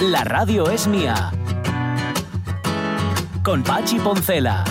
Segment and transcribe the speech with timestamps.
[0.00, 1.32] La radio es mía.
[3.42, 4.62] Con Pachi Poncela.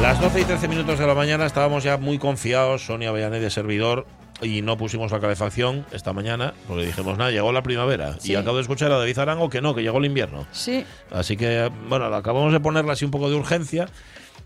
[0.00, 3.50] Las 12 y 13 minutos de la mañana estábamos ya muy confiados, Sonia Bellané de
[3.50, 4.06] servidor,
[4.42, 8.16] y no pusimos la calefacción esta mañana, porque dijimos, nada, llegó la primavera.
[8.18, 8.32] Sí.
[8.32, 10.46] Y acabo de escuchar a David Arango que no, que llegó el invierno.
[10.52, 13.88] Sí, Así que, bueno, acabamos de ponerla así un poco de urgencia,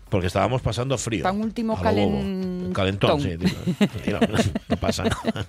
[0.09, 1.23] porque estábamos pasando frío.
[1.23, 2.73] Tan último lo bobo.
[2.73, 3.19] calentón.
[3.21, 3.31] Sí.
[4.03, 4.19] Tira,
[4.69, 5.45] no pasa nada.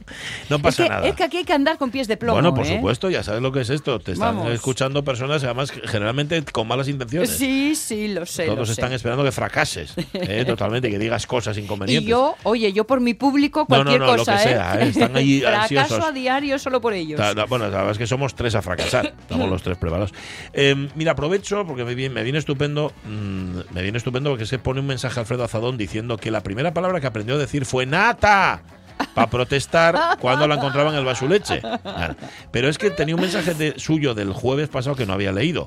[0.49, 1.09] No es, pasa que, nada.
[1.09, 2.35] es que aquí hay que andar con pies de plomo.
[2.35, 2.77] bueno, por ¿eh?
[2.77, 3.99] supuesto, ya sabes lo que es esto.
[4.01, 4.53] Te están Vamos.
[4.53, 7.31] escuchando personas, además, generalmente con malas intenciones.
[7.31, 8.47] Sí, sí, lo sé.
[8.47, 8.73] lo Todos sé.
[8.73, 10.45] están esperando que fracases, ¿eh?
[10.47, 12.09] totalmente, que digas cosas Y inconvenientes.
[12.09, 14.47] yo, oye, yo por mi público, No, no, cualquier no, lo cosa, que ¿eh?
[14.49, 14.89] sea, ¿eh?
[14.89, 16.05] Están ahí Fracaso ansiosos.
[16.07, 17.19] a diario solo por ellos.
[17.21, 19.07] Ta- ta- Bueno, la verdad es que somos tres a fracasar.
[19.21, 20.15] Estamos los tres preparados.
[20.95, 22.93] Mira, aprovecho porque me viene, me viene estupendo.
[23.05, 26.43] mm, me viene estupendo porque se pone un mensaje a Alfredo Azadón diciendo que la
[26.43, 28.63] primera palabra que aprendió a decir fue nata.
[29.15, 31.61] Para protestar cuando la encontraban en el basuleche.
[31.61, 32.17] Claro.
[32.51, 35.67] Pero es que tenía un mensaje de- suyo del jueves pasado que no había leído.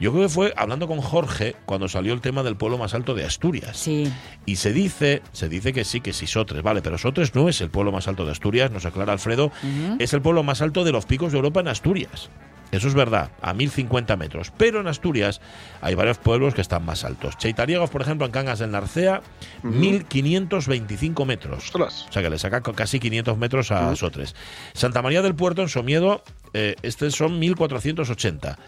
[0.00, 3.14] Yo creo que fue hablando con Jorge cuando salió el tema del pueblo más alto
[3.14, 3.76] de Asturias.
[3.76, 4.10] Sí.
[4.46, 7.60] Y se dice, se dice que sí, que sí Sotres, vale, pero Sotres no es
[7.60, 9.52] el pueblo más alto de Asturias, nos aclara Alfredo,
[9.98, 12.30] es el pueblo más alto de los picos de Europa en Asturias.
[12.72, 14.52] Eso es verdad, a 1050 metros.
[14.56, 15.40] Pero en Asturias
[15.80, 17.36] hay varios pueblos que están más altos.
[17.36, 19.22] Cheitariegos, por ejemplo, en Cangas del Narcea,
[19.62, 21.64] 1525 metros.
[21.66, 22.06] Ostras.
[22.08, 24.34] O sea que le saca casi 500 metros a Sotres.
[24.72, 26.22] Santa María del Puerto, en Somiedo,
[26.54, 28.58] eh, este son 1480.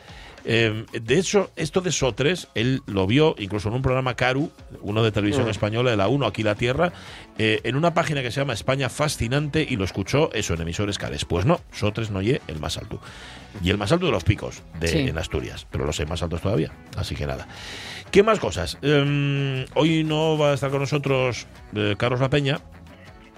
[0.44, 5.02] Eh, de hecho, esto de Sotres, él lo vio incluso en un programa Caru, uno
[5.02, 6.92] de televisión española, de la 1, aquí la Tierra,
[7.38, 10.98] eh, en una página que se llama España Fascinante y lo escuchó eso en emisores
[10.98, 11.24] Cares.
[11.24, 13.00] Pues no, Sotres no ye el más alto.
[13.62, 14.98] Y el más alto de los picos de, Sí.
[14.98, 16.72] en Asturias, pero los hay más altos todavía.
[16.96, 17.46] Así que nada.
[18.10, 18.78] ¿Qué más cosas?
[18.82, 22.60] Eh, hoy no va a estar con nosotros eh, Carlos La Peña,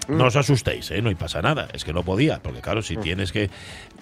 [0.08, 1.00] no os asustéis, ¿eh?
[1.00, 1.68] no pasa nada.
[1.72, 3.50] Es que no podía, porque claro, si tienes que,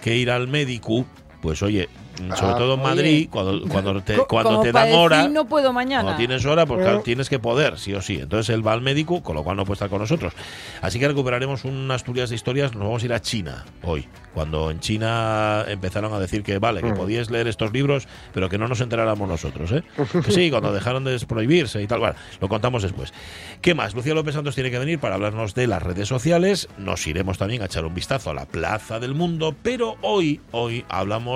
[0.03, 1.07] que ir al médico,
[1.43, 2.89] pues oye, sobre Ah, todo en oye.
[2.89, 6.03] Madrid, cuando, cuando te, cuando como te dan hora, no puedo mañana.
[6.05, 8.19] cuando tienes hora, pues claro, tienes que poder, sí o sí.
[8.21, 10.33] Entonces él va al médico, con lo cual no puede estar con nosotros.
[10.81, 14.09] Así que recuperaremos un Asturias de historias, nos vamos a ir a China hoy.
[14.35, 18.57] Cuando en China empezaron a decir que vale, que podíais leer estos libros, pero que
[18.57, 19.83] no nos enteráramos nosotros, ¿eh?
[20.25, 21.99] Que sí, cuando dejaron de prohibirse y tal.
[21.99, 23.13] Bueno, lo contamos después.
[23.61, 23.95] ¿Qué más?
[23.95, 26.69] Lucía López Santos tiene que venir para hablarnos de las redes sociales.
[26.79, 30.85] Nos iremos también a echar un vistazo a la Plaza del Mundo, pero hoy, hoy
[30.89, 31.32] hablamos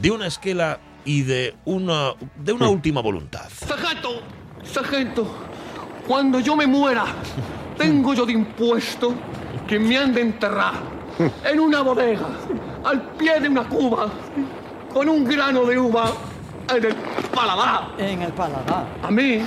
[0.00, 3.48] de una esquela y de una, de una última voluntad.
[3.54, 4.22] Sargento,
[4.64, 5.26] sargento,
[6.06, 7.04] cuando yo me muera,
[7.76, 9.14] tengo yo de impuesto
[9.66, 10.74] que me han de enterrar
[11.44, 12.26] en una bodega,
[12.84, 14.08] al pie de una cuba,
[14.92, 16.12] con un grano de uva
[16.74, 16.94] en el
[17.34, 17.88] paladar.
[17.98, 18.86] En el paladar.
[19.02, 19.42] A mí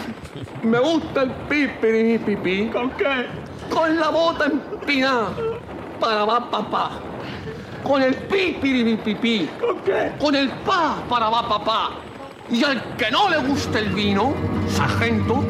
[0.64, 2.70] me gusta el pipi pipí.
[2.70, 3.28] ¿Con qué?
[3.70, 5.32] Con la bota empinada.
[6.00, 6.92] Para va papá.
[7.86, 9.50] Con el pipi pipí.
[9.62, 10.12] ¿Con qué?
[10.20, 11.92] Con el pa para va papá.
[12.52, 14.34] Y al que no le guste el vino,
[14.68, 15.44] sargento,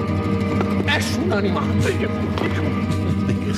[0.97, 1.63] es un animal.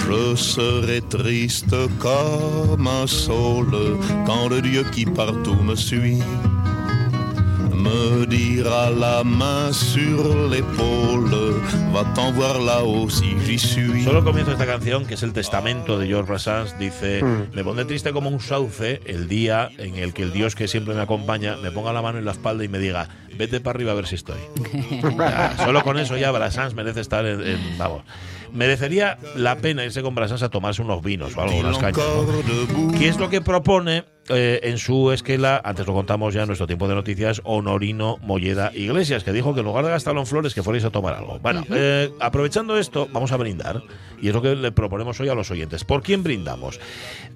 [0.07, 6.23] Je serai triste comme un saule quand le Dieu qui partout me suit
[7.83, 11.29] me dira la main sur l'épaule,
[11.93, 14.03] va-t'en voir là-haut si j'y suis.
[14.03, 17.21] Solo comienzo esta canción, que es el testamento de George Brassens, dice,
[17.53, 20.93] me pondré triste como un sauce el día en el que el Dios que siempre
[20.95, 23.07] me acompaña me ponga la mano en la espalda y me diga,
[23.37, 24.39] vete para arriba a ver si estoy.
[25.17, 28.01] Ya, solo con eso ya Brassens merece estar en, en- vamos,
[28.53, 31.97] merecería la pena irse con Brassens a tomarse unos vinos o algo, unas cañas.
[31.97, 32.91] ¿no?
[32.97, 35.61] ¿Qué es lo que propone eh, en su esquela?
[35.63, 39.61] Antes lo contamos ya en nuestro tiempo de noticias, Honorino Molleda Iglesias, que dijo que
[39.61, 41.39] en lugar de gastarlo en flores, que fuerais a tomar algo.
[41.39, 43.83] Bueno, eh, aprovechando esto, vamos a brindar.
[44.21, 45.83] Y es lo que le proponemos hoy a los oyentes.
[45.83, 46.79] ¿Por quién brindamos?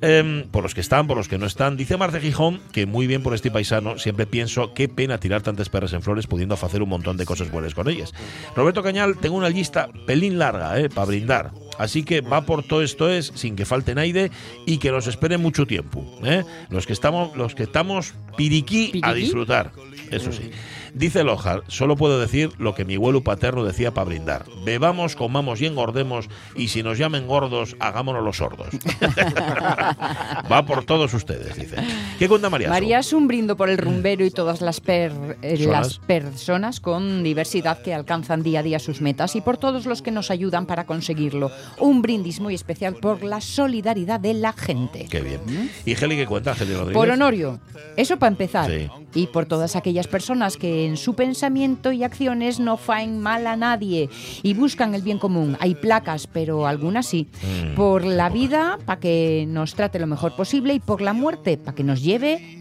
[0.01, 1.77] Em, por los que están, por los que no están.
[1.77, 3.99] Dice Marce Gijón que muy bien por este paisano.
[3.99, 7.51] Siempre pienso qué pena tirar tantas perras en flores pudiendo hacer un montón de cosas
[7.51, 8.13] buenas con ellas.
[8.55, 11.51] Roberto Cañal, tengo una lista pelín larga eh, para brindar.
[11.77, 14.31] Así que va por todo esto es sin que falte nadie
[14.65, 16.05] y que nos espere mucho tiempo.
[16.23, 16.43] ¿eh?
[16.69, 19.21] Los que estamos, los que estamos piriquí, a ¿Piriquí?
[19.21, 19.71] disfrutar.
[20.11, 20.51] Eso sí.
[20.93, 24.45] Dice Lojar, solo puedo decir lo que mi abuelo paterno decía para brindar.
[24.65, 28.67] Bebamos, comamos y engordemos y si nos llamen gordos, hagámonos los sordos.
[30.51, 31.77] Va por todos ustedes, dice.
[32.19, 32.69] ¿Qué cuenta María?
[32.69, 37.23] María es un brindo por el rumbero y todas las, per- eh, las personas con
[37.23, 40.65] diversidad que alcanzan día a día sus metas y por todos los que nos ayudan
[40.65, 41.51] para conseguirlo.
[41.79, 45.07] Un brindis muy especial por la solidaridad de la gente.
[45.09, 45.39] Qué bien.
[45.85, 46.93] ¿Y Geli qué cuenta, Geli Rodríguez?
[46.95, 47.59] Por Honorio,
[47.95, 48.69] eso para empezar.
[48.69, 48.89] Sí.
[49.13, 53.55] Y por todas aquellas personas que en su pensamiento y acciones no faen mal a
[53.55, 54.09] nadie
[54.43, 55.57] y buscan el bien común.
[55.59, 57.27] Hay placas, pero algunas sí.
[57.43, 57.75] Mm.
[57.75, 61.75] Por la vida, para que nos trate lo mejor posible, y por la muerte, para
[61.75, 62.60] que nos lleve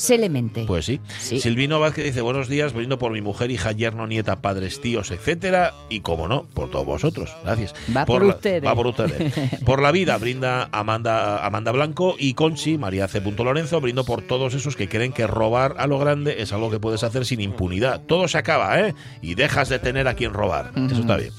[0.00, 0.64] selemente.
[0.66, 1.00] Pues sí.
[1.18, 1.40] Sí.
[1.40, 5.74] Silvino Vázquez dice, buenos días, brindo por mi mujer, hija, yerno, nieta, padres, tíos, etcétera,
[5.88, 7.30] y como no, por todos vosotros.
[7.44, 7.74] Gracias.
[7.96, 8.64] Va por la- ustedes.
[8.66, 9.32] Va por ustedes.
[9.64, 13.20] por la vida, brinda Amanda, Amanda Blanco y Conchi, María C.
[13.20, 16.78] Lorenzo, brindo por todos esos que creen que robar a lo grande es algo que
[16.80, 18.02] puedes hacer sin impunidad.
[18.02, 18.94] Todo se acaba, ¿eh?
[19.22, 20.72] Y dejas de tener a quien robar.
[20.76, 21.32] Eso está bien.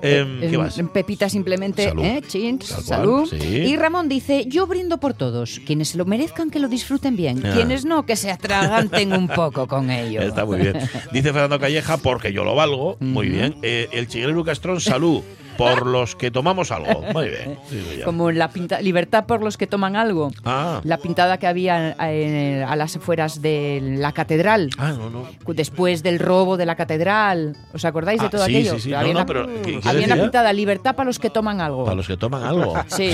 [0.00, 0.80] ¿Qué Eh, más?
[0.92, 2.04] Pepita simplemente, Salud.
[2.04, 2.22] ¿eh?
[2.26, 3.28] Chins, Tal cual, salud.
[3.30, 3.46] sí.
[3.46, 5.60] Y Ramón dice, yo brindo por todos.
[5.66, 7.44] Quienes lo merezcan, que lo disfruten bien.
[7.44, 7.52] Ah.
[7.54, 10.20] Quienes no, que se atraganten un poco con ello.
[10.22, 10.78] Está muy bien.
[11.12, 12.96] Dice Fernando Calleja, porque yo lo valgo.
[13.00, 13.56] Muy bien.
[13.62, 15.22] Eh, el chiguero Castrón, salud.
[15.56, 17.02] Por los que tomamos algo.
[17.12, 17.58] Muy bien.
[17.68, 18.04] Señor.
[18.04, 20.30] Como la pinta libertad por los que toman algo.
[20.44, 20.80] Ah.
[20.84, 24.70] La pintada que había eh, a las afueras de la catedral.
[24.78, 25.26] Ah, no, no.
[25.54, 27.56] Después del robo de la catedral.
[27.72, 28.74] ¿Os acordáis de Ah, todo sí, aquello?
[28.74, 28.94] sí, sí.
[28.94, 31.84] Había No, una, pero, ¿qué- qué había una pintada libertad para los que toman algo.
[31.84, 32.74] Para los que toman algo.
[32.88, 33.10] Sí.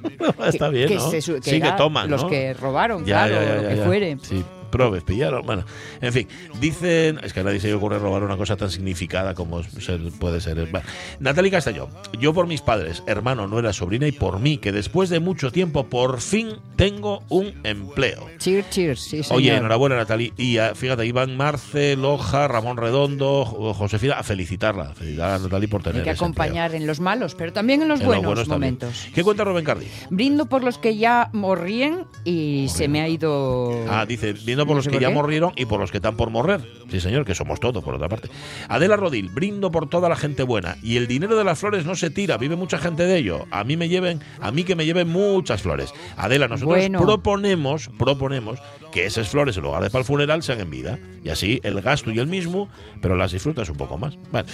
[0.46, 1.00] Está bien, que ¿no?
[1.10, 2.28] se que sí, que toman, Los ¿no?
[2.28, 4.16] que robaron, Ya, claro, ya, ya, lo que fuere.
[4.22, 5.44] Sí, probes, pillaron.
[5.44, 5.64] Bueno,
[6.00, 6.28] en fin,
[6.60, 7.20] dicen.
[7.22, 10.40] Es que a nadie se le ocurre robar una cosa tan significada como ser- puede
[10.40, 10.56] ser.
[10.70, 10.86] Bueno,
[11.18, 11.88] Natalie Castellón,
[12.18, 15.50] yo por mis padres, hermano, no era sobrina, y por mí, que después de mucho
[15.52, 18.26] tiempo por fin tengo un empleo.
[18.38, 19.36] Cheers, cheers, sí, señor.
[19.38, 20.32] Oye, enhorabuena, Natalie.
[20.36, 24.94] Y ah, fíjate, Iván Marce, Loja, Ramón Redondo, Jo- Josefina, a felicitarla.
[24.94, 26.44] Felicitar a Natalie por tener Hay que ese empleo.
[26.44, 28.74] acompañar en los malos, pero también en los En los buenos también.
[28.78, 29.08] momentos.
[29.14, 29.86] ¿Qué cuenta Rubén Cardi?
[30.10, 33.84] Brindo por los que ya morrían y se me ha ido.
[33.88, 36.60] Ah, dice, brindo por los que ya morrieron y por los que están por morrer.
[36.90, 38.28] Sí, señor, que somos todos, por otra parte.
[38.68, 40.76] Adela Rodil, brindo por toda la gente buena.
[40.82, 43.46] Y el dinero de las flores no se tira, vive mucha gente de ello.
[43.50, 45.92] A mí me lleven, a mí que me lleven muchas flores.
[46.16, 47.00] Adela, nosotros Bueno.
[47.00, 48.58] proponemos, proponemos
[48.92, 50.98] que esas flores en lugar de para el funeral sean en vida.
[51.24, 52.68] Y así el gasto y el mismo,
[53.00, 54.18] pero las disfrutas un poco más.
[54.32, 54.48] Vale.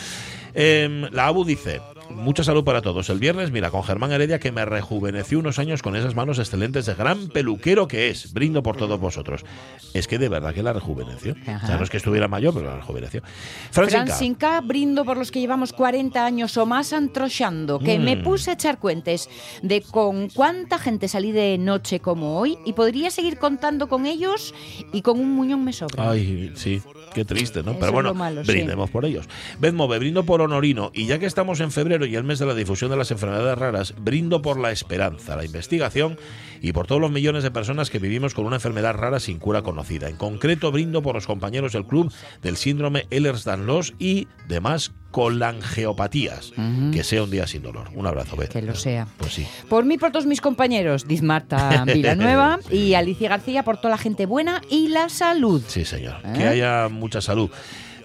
[0.59, 3.11] Em, la ABU dice, mucha salud para todos.
[3.11, 6.87] El viernes, mira, con Germán Heredia, que me rejuveneció unos años con esas manos excelentes
[6.87, 8.33] de gran peluquero que es.
[8.33, 9.45] Brindo por todos vosotros.
[9.93, 11.33] Es que de verdad que la rejuveneció.
[11.35, 11.77] O sea, Ajá.
[11.77, 13.23] no es que estuviera mayor, pero la rejuveneció.
[13.71, 14.61] Francinca.
[14.63, 18.23] Brindo por los que llevamos 40 años o más antrochando, que me Mm.
[18.25, 19.29] puse a echar cuentes
[19.63, 24.55] de con cuánta gente salí de noche como hoy y podría seguir contando con ellos
[24.93, 26.11] y con un muñón me sobra.
[26.11, 26.81] Ay, sí,
[27.15, 27.73] qué triste, ¿no?
[27.73, 28.53] Eso Pero bueno, lo malo, sí.
[28.53, 29.27] brindemos por ellos.
[29.59, 30.91] Bedmove, brindo por Honorino.
[30.95, 33.59] Y ya que estamos en febrero y el mes de la difusión de las enfermedades
[33.59, 36.19] raras, brindo por la esperanza, la investigación
[36.61, 39.63] y por todos los millones de personas que vivimos con una enfermedad rara sin cura
[39.63, 40.09] conocida.
[40.09, 42.13] En concreto, brindo por los compañeros del club
[42.43, 46.53] del síndrome Ehlers-Danlos y demás colangiopatías.
[46.93, 47.89] Que sea un día sin dolor.
[47.95, 48.51] Un abrazo, Beth.
[48.51, 49.07] Que lo sea.
[49.17, 49.47] Pues sí.
[49.69, 53.99] Por mí, por todos mis compañeros, diz Marta Villanueva y Alicia García, por toda la
[53.99, 55.63] gente buena y la salud.
[55.67, 56.17] Sí, señor.
[56.25, 56.33] ¿Eh?
[56.37, 57.51] Que haya mucha salud.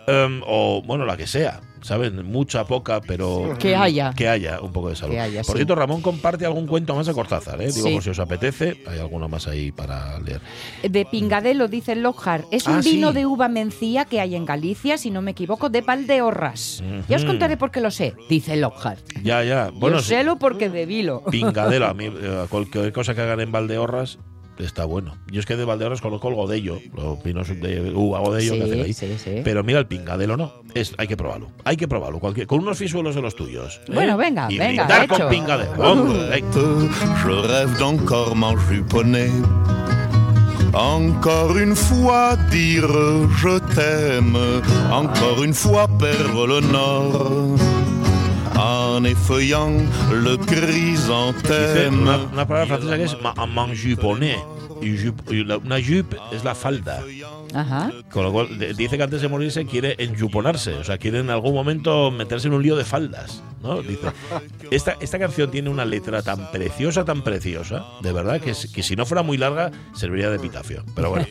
[0.08, 1.62] Em, o, bueno, la que sea.
[1.82, 2.26] ¿Saben?
[2.26, 3.56] Mucha, poca, pero.
[3.60, 4.14] Que haya.
[4.16, 5.14] Que haya un poco de salud.
[5.14, 5.58] Que haya, por sí.
[5.60, 7.72] cierto, Ramón comparte algún cuento más de Cortázar, ¿eh?
[7.72, 7.94] Digo, Sí.
[7.94, 8.84] por si os apetece.
[8.88, 10.42] Hay alguno más ahí para leer.
[10.88, 12.46] De Pingadelo, dice Lojar.
[12.52, 13.16] Es un Ah, vino sí.
[13.16, 16.84] de uva mencía que hay en Galicia, si no me equivoco, de Valdeorras.
[17.10, 18.98] Ya os contaré por qué lo sé, dice Lojar.
[19.24, 19.72] Ya, ya.
[19.74, 20.10] Bueno, Yo sí.
[20.10, 21.24] sélo porque bebilo.
[21.32, 21.88] Pingadelo.
[21.88, 24.20] A mí, eh, cualquier cosa que hagan en Valdeorras
[24.60, 25.16] está bueno.
[25.32, 28.64] Yo es que de Valdeorras conozco el Godello, los vinos de uva Godello que Sí,
[28.70, 28.94] hacen ahí.
[28.94, 29.42] sí, sí.
[29.44, 30.54] Pero mira, el Pingadelo no.
[30.74, 31.50] Es, hay que probarlo.
[31.64, 32.20] Hay que probarlo.
[32.20, 33.82] Cualquier, con unos fisuelos de los tuyos.
[33.88, 33.92] ¿eh?
[33.94, 35.18] Bueno, venga, y venga, hecho.
[35.18, 35.72] con Pingadelo.
[35.84, 36.44] Hombre.
[37.24, 39.32] Je rêve d'encore m'enjuponner.
[40.74, 42.88] Encore une fois dire
[43.42, 44.38] je t'aime.
[44.92, 47.58] Encore une fois perdre le nord.
[48.56, 49.72] En effeuillant
[50.12, 52.02] le chrysanthème.
[52.02, 54.38] una, una palabra francesa que es ma- manjuponer.
[54.82, 57.02] Y jup- y la- una jupe es la falda.
[57.54, 57.92] Ajá.
[58.12, 60.74] Con dice que antes de morirse quiere enjuponarse.
[60.76, 63.44] O sea, quiere en algún momento meterse en un lío de faldas.
[63.62, 63.82] ¿no?
[63.84, 64.08] Dice,
[64.72, 68.82] esta, esta canción tiene una letra tan preciosa, tan preciosa, de verdad, que, si- que
[68.82, 70.84] si no fuera muy larga, serviría de epitafio.
[70.96, 71.28] Pero bueno,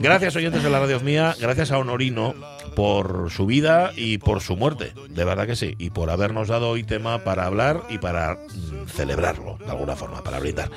[0.00, 2.34] gracias oyentes de la radio mía, gracias a Honorino
[2.74, 6.68] por su vida y por su muerte, de verdad que sí, y por habernos dado
[6.68, 10.70] hoy tema para hablar y para mm, celebrarlo, de alguna forma, para brindar.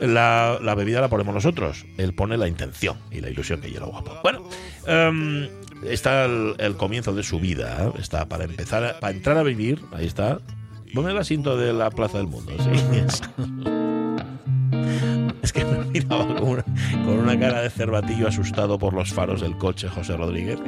[0.00, 4.12] La, bebida la ponemos nosotros, él pone la intención y la ilusión que lleva guapo.
[4.22, 4.48] Bueno,
[4.86, 5.48] em,
[5.84, 7.92] está el, comienzo de su vida, ¿eh?
[7.98, 10.40] está para empezar, para entrar a vivir, ahí está.
[10.94, 12.70] Ponme el asiento de la Plaza del Mundo, sí.
[13.04, 13.22] es-
[15.52, 16.62] que me miraba con una,
[17.04, 20.58] con una cara de cervatillo asustado por los faros del coche José Rodríguez.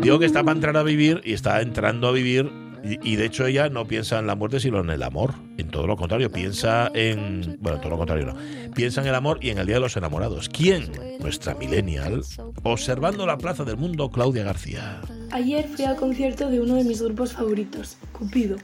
[0.00, 2.50] Digo que está para entrar a vivir y está entrando a vivir
[2.82, 5.34] y, de hecho ella no piensa en la muerte sino en el amor.
[5.58, 7.56] En todo lo contrario, piensa en...
[7.60, 8.34] Bueno, en todo lo contrario no.
[8.74, 10.48] Piensa en el amor y en el Día de los Enamorados.
[10.48, 10.92] ¿Quién?
[11.20, 12.22] Nuestra millennial.
[12.62, 15.00] Observando la Plaza del Mundo, Claudia García.
[15.32, 18.56] Ayer fui al concierto de uno de mis grupos favoritos, Cupido.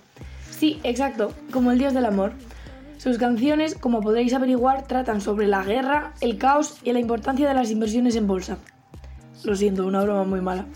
[0.50, 2.32] Sí, exacto, como el dios del amor.
[2.98, 7.54] Sus canciones, como podréis averiguar, tratan sobre la guerra, el caos y la importancia de
[7.54, 8.58] las inversiones en bolsa.
[9.42, 10.66] Lo siento, una broma muy mala.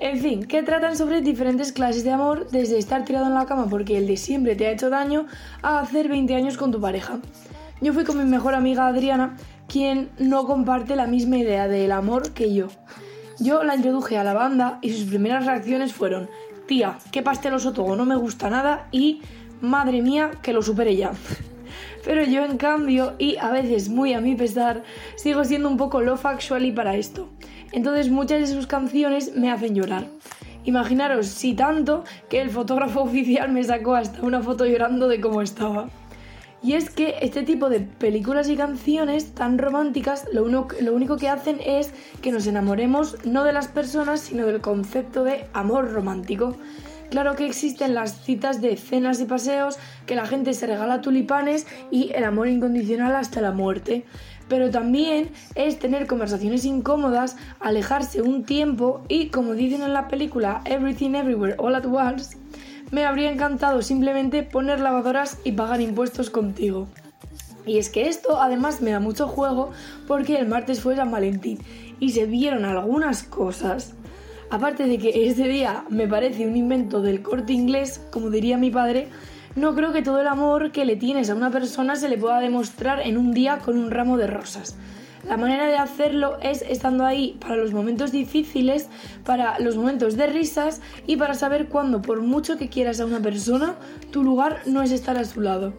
[0.00, 3.66] En fin, que tratan sobre diferentes clases de amor, desde estar tirado en la cama
[3.68, 5.26] porque el de siempre te ha hecho daño,
[5.60, 7.18] a hacer 20 años con tu pareja.
[7.82, 9.36] Yo fui con mi mejor amiga Adriana,
[9.68, 12.68] quien no comparte la misma idea del amor que yo.
[13.40, 16.30] Yo la introduje a la banda y sus primeras reacciones fueron,
[16.66, 19.20] tía, qué pasteloso todo, no me gusta nada y,
[19.60, 21.12] madre mía, que lo supere ya.
[22.06, 24.82] Pero yo en cambio, y a veces muy a mi pesar,
[25.16, 27.28] sigo siendo un poco low actually para esto.
[27.72, 30.06] Entonces muchas de sus canciones me hacen llorar.
[30.64, 35.42] Imaginaros si tanto que el fotógrafo oficial me sacó hasta una foto llorando de cómo
[35.42, 35.88] estaba.
[36.62, 41.30] Y es que este tipo de películas y canciones tan románticas lo, lo único que
[41.30, 46.56] hacen es que nos enamoremos no de las personas, sino del concepto de amor romántico.
[47.10, 51.66] Claro que existen las citas de cenas y paseos, que la gente se regala tulipanes
[51.90, 54.04] y el amor incondicional hasta la muerte.
[54.50, 60.60] Pero también es tener conversaciones incómodas, alejarse un tiempo y, como dicen en la película
[60.66, 62.36] Everything Everywhere All at Once,
[62.90, 66.88] me habría encantado simplemente poner lavadoras y pagar impuestos contigo.
[67.64, 69.70] Y es que esto además me da mucho juego
[70.08, 71.60] porque el martes fue San Valentín
[72.00, 73.94] y se vieron algunas cosas.
[74.50, 78.72] Aparte de que este día me parece un invento del corte inglés, como diría mi
[78.72, 79.08] padre,
[79.56, 82.38] no creo que todo el amor que le tienes a una persona se le pueda
[82.40, 84.76] demostrar en un día con un ramo de rosas.
[85.28, 88.88] La manera de hacerlo es estando ahí para los momentos difíciles,
[89.24, 93.20] para los momentos de risas y para saber cuándo, por mucho que quieras a una
[93.20, 93.74] persona,
[94.12, 95.74] tu lugar no es estar a su lado.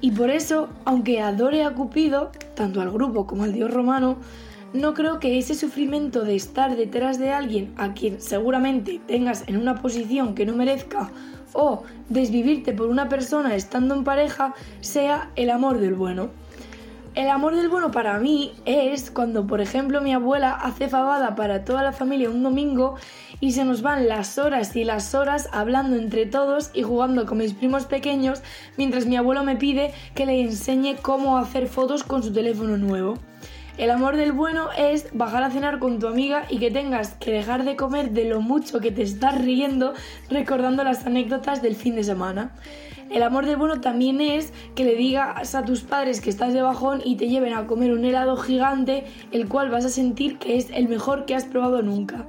[0.00, 4.18] Y por eso, aunque adore a Cupido, tanto al grupo como al dios romano,
[4.74, 9.56] no creo que ese sufrimiento de estar detrás de alguien a quien seguramente tengas en
[9.56, 11.10] una posición que no merezca
[11.54, 16.28] o desvivirte por una persona estando en pareja sea el amor del bueno.
[17.14, 21.64] El amor del bueno para mí es cuando, por ejemplo, mi abuela hace fabada para
[21.64, 22.96] toda la familia un domingo
[23.38, 27.38] y se nos van las horas y las horas hablando entre todos y jugando con
[27.38, 28.42] mis primos pequeños
[28.76, 33.16] mientras mi abuelo me pide que le enseñe cómo hacer fotos con su teléfono nuevo.
[33.76, 37.32] El amor del bueno es bajar a cenar con tu amiga y que tengas que
[37.32, 39.94] dejar de comer de lo mucho que te estás riendo
[40.30, 42.54] recordando las anécdotas del fin de semana.
[43.10, 46.62] El amor del bueno también es que le digas a tus padres que estás de
[46.62, 50.56] bajón y te lleven a comer un helado gigante, el cual vas a sentir que
[50.56, 52.26] es el mejor que has probado nunca.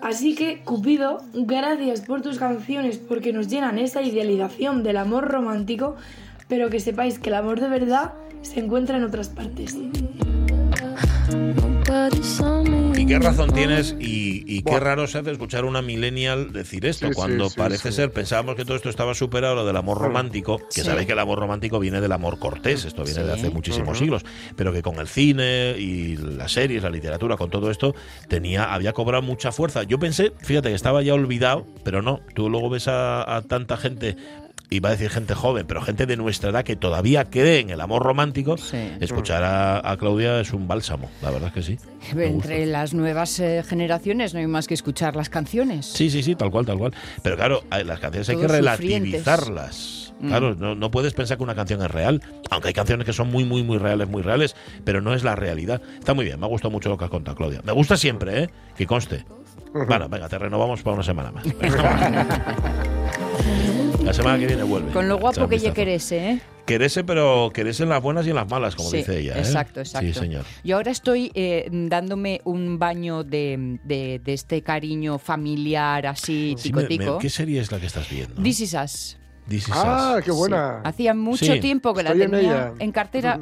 [0.00, 5.94] Así que, Cupido, gracias por tus canciones porque nos llenan esa idealización del amor romántico,
[6.48, 9.76] pero que sepáis que el amor de verdad se encuentra en otras partes.
[12.96, 17.08] Y qué razón tienes y, y qué raro se hace escuchar una millennial decir esto,
[17.08, 17.96] Sí, cuando sí, parece sí.
[17.96, 20.82] ser, pensábamos que todo esto estaba superado, lo del amor romántico, que Sí.
[20.82, 24.24] sabéis que el amor romántico viene del amor cortés, esto viene de hace muchísimos siglos,
[24.56, 27.94] pero que con el cine y las series, la literatura, con todo esto,
[28.28, 29.82] tenía, había cobrado mucha fuerza.
[29.84, 33.76] Yo pensé, fíjate, que estaba ya olvidado, pero no, tú luego ves a, a tanta
[33.76, 34.16] gente
[34.70, 37.80] iba a decir gente joven, pero gente de nuestra edad que todavía cree en el
[37.80, 38.92] amor romántico, Sí.
[39.00, 41.78] escuchar a, a Claudia es un bálsamo, la verdad es que sí.
[42.16, 45.86] Entre las nuevas eh, generaciones no hay más que escuchar las canciones.
[45.86, 46.94] Sí, sí, sí, tal cual, tal cual.
[47.22, 49.24] Pero claro, hay- las canciones hay que sufrientes.
[49.24, 50.12] relativizarlas.
[50.20, 50.28] Mm.
[50.28, 53.30] Claro, no, no puedes pensar que una canción es real, aunque hay canciones que son
[53.30, 55.80] muy, muy, muy reales, muy reales, pero no es la realidad.
[55.98, 57.60] Está muy bien, me ha gustado mucho lo que has contado, Claudia.
[57.64, 58.50] Me gusta siempre, ¿eh?
[58.76, 59.24] Que conste.
[59.72, 61.44] Bueno, venga, te renovamos para una semana más.
[64.04, 64.92] La semana que viene vuelve.
[64.92, 65.74] Con lo guapo que vistazo.
[65.74, 66.40] querese, ¿eh?
[66.66, 69.34] Querese, pero querese en las buenas y en las malas, como Sí, dice ella.
[69.36, 69.38] ¿eh?
[69.40, 70.06] Exacto, exacto.
[70.06, 70.44] Sí, señor.
[70.64, 76.72] Yo ahora estoy eh, dándome un baño de, de- de este cariño familiar así Sí,
[76.72, 77.18] me- me- tico-tico.
[77.18, 78.40] ¿Qué serie es la que estás viendo?
[78.42, 79.16] This is Us.
[79.50, 80.24] This is Ah, Us.
[80.24, 80.80] qué buena.
[80.84, 81.58] Hacía mucho Sí.
[81.58, 82.72] tiempo que la Estoy en tenía ella.
[82.78, 83.38] en, cartera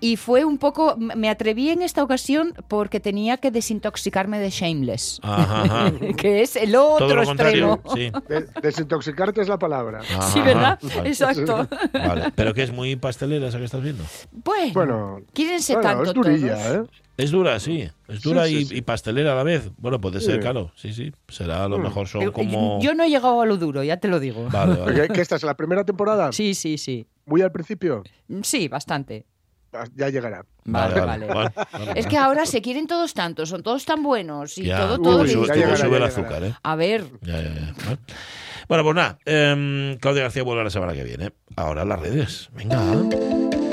[0.00, 5.20] y fue un poco, me atreví en esta ocasión porque tenía que desintoxicarme de Shameless,
[5.22, 5.92] Ajá, ajá.
[6.16, 7.80] que es el otro extremo.
[7.94, 8.10] Sí.
[8.26, 10.00] De- desintoxicarte es la palabra.
[10.00, 10.78] Ajá, Sí, ¿verdad?
[10.82, 11.08] vale.
[11.10, 11.68] Exacto.
[11.92, 14.02] Vale, pero que es muy pastelera esa que estás viendo.
[14.32, 16.88] Bueno, Bueno, quírense bueno, tanto es durilla, todos.
[16.88, 16.90] ¿eh?
[17.16, 17.88] Es dura, sí.
[18.08, 18.76] Es dura Sí, sí, y, sí.
[18.78, 19.70] y pastelera a la vez.
[19.78, 20.40] Bueno, puede ser, Sí.
[20.40, 20.72] claro.
[20.74, 21.12] Sí, sí.
[21.28, 21.82] Será a lo Mm.
[21.82, 22.80] mejor son Eh, como.
[22.82, 24.48] Yo no he llegado a lo duro, ya te lo digo.
[24.50, 25.08] Vale, vale.
[25.08, 26.32] ¿Qué, esta es la primera temporada?
[26.32, 27.06] Sí, sí, sí.
[27.26, 28.02] Muy al principio.
[28.42, 29.26] Sí, bastante.
[29.72, 30.44] Ah, Ya llegará.
[30.64, 31.50] Vale, vale.
[31.96, 34.78] Es que ahora se quieren todos tantos, son todos tan buenos y ya.
[34.78, 35.26] todo, Uy, todo.
[35.26, 36.54] Sube, ya sube- llegará, sube ya el azúcar, ¿eh?
[36.62, 37.74] A ver, Ya, ya, ya.
[38.68, 38.82] Bueno.
[38.84, 39.18] Pues nada.
[39.24, 41.32] em, Claudia García vuelve la semana que viene.
[41.56, 42.50] Ahora las redes.
[42.54, 43.63] Venga.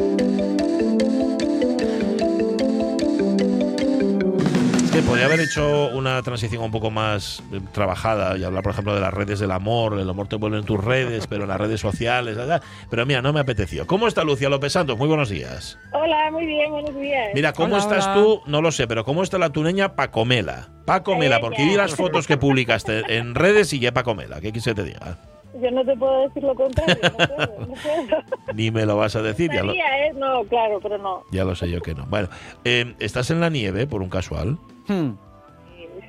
[5.07, 9.01] Podría haber hecho una transición un poco más eh, trabajada y hablar, por ejemplo, de
[9.01, 9.99] las redes del amor.
[9.99, 12.37] El amor te vuelve en tus redes, pero en las redes sociales.
[12.37, 12.61] ¿verdad?
[12.89, 13.85] Pero mira, no me apeteció.
[13.87, 14.97] ¿Cómo está Lucia López Santos?
[14.97, 15.77] Muy buenos días.
[15.91, 17.29] Hola, muy bien, buenos días.
[17.33, 18.15] Mira, ¿cómo Hola, estás hola.
[18.15, 18.41] tú?
[18.45, 20.69] No lo sé, pero ¿cómo está la tuneña Pacomela?
[20.85, 24.39] Pacomela, porque vi las fotos que publicaste en redes y ya Pacomela.
[24.39, 25.17] ¿Qué quise que te diga?
[25.61, 28.23] Yo no te puedo decir lo contrario, no puedo, no puedo.
[28.53, 29.79] Ni me lo vas a decir, ya lo, ¿eh?
[30.15, 31.23] No, claro, pero no.
[31.31, 32.05] ya lo sé yo que no.
[32.05, 32.29] Bueno,
[32.63, 34.57] eh, ¿estás en la nieve por un casual?
[34.87, 35.11] Hmm,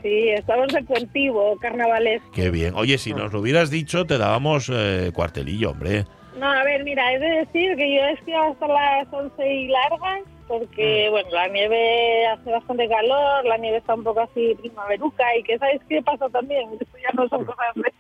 [0.03, 2.23] Sí, estamos de puentivo, carnavales.
[2.35, 2.75] Qué bien.
[2.75, 6.07] Oye, si nos lo hubieras dicho, te dábamos eh, cuartelillo, hombre.
[6.37, 9.69] No, a ver, mira, he de decir que yo he esquiado hasta las 11 y
[9.69, 15.25] largas, porque, bueno, la nieve hace bastante calor, la nieve está un poco así primaveruca,
[15.37, 16.69] y que, ¿sabes qué pasa también?
[16.81, 17.93] Esto ya no son cosas de...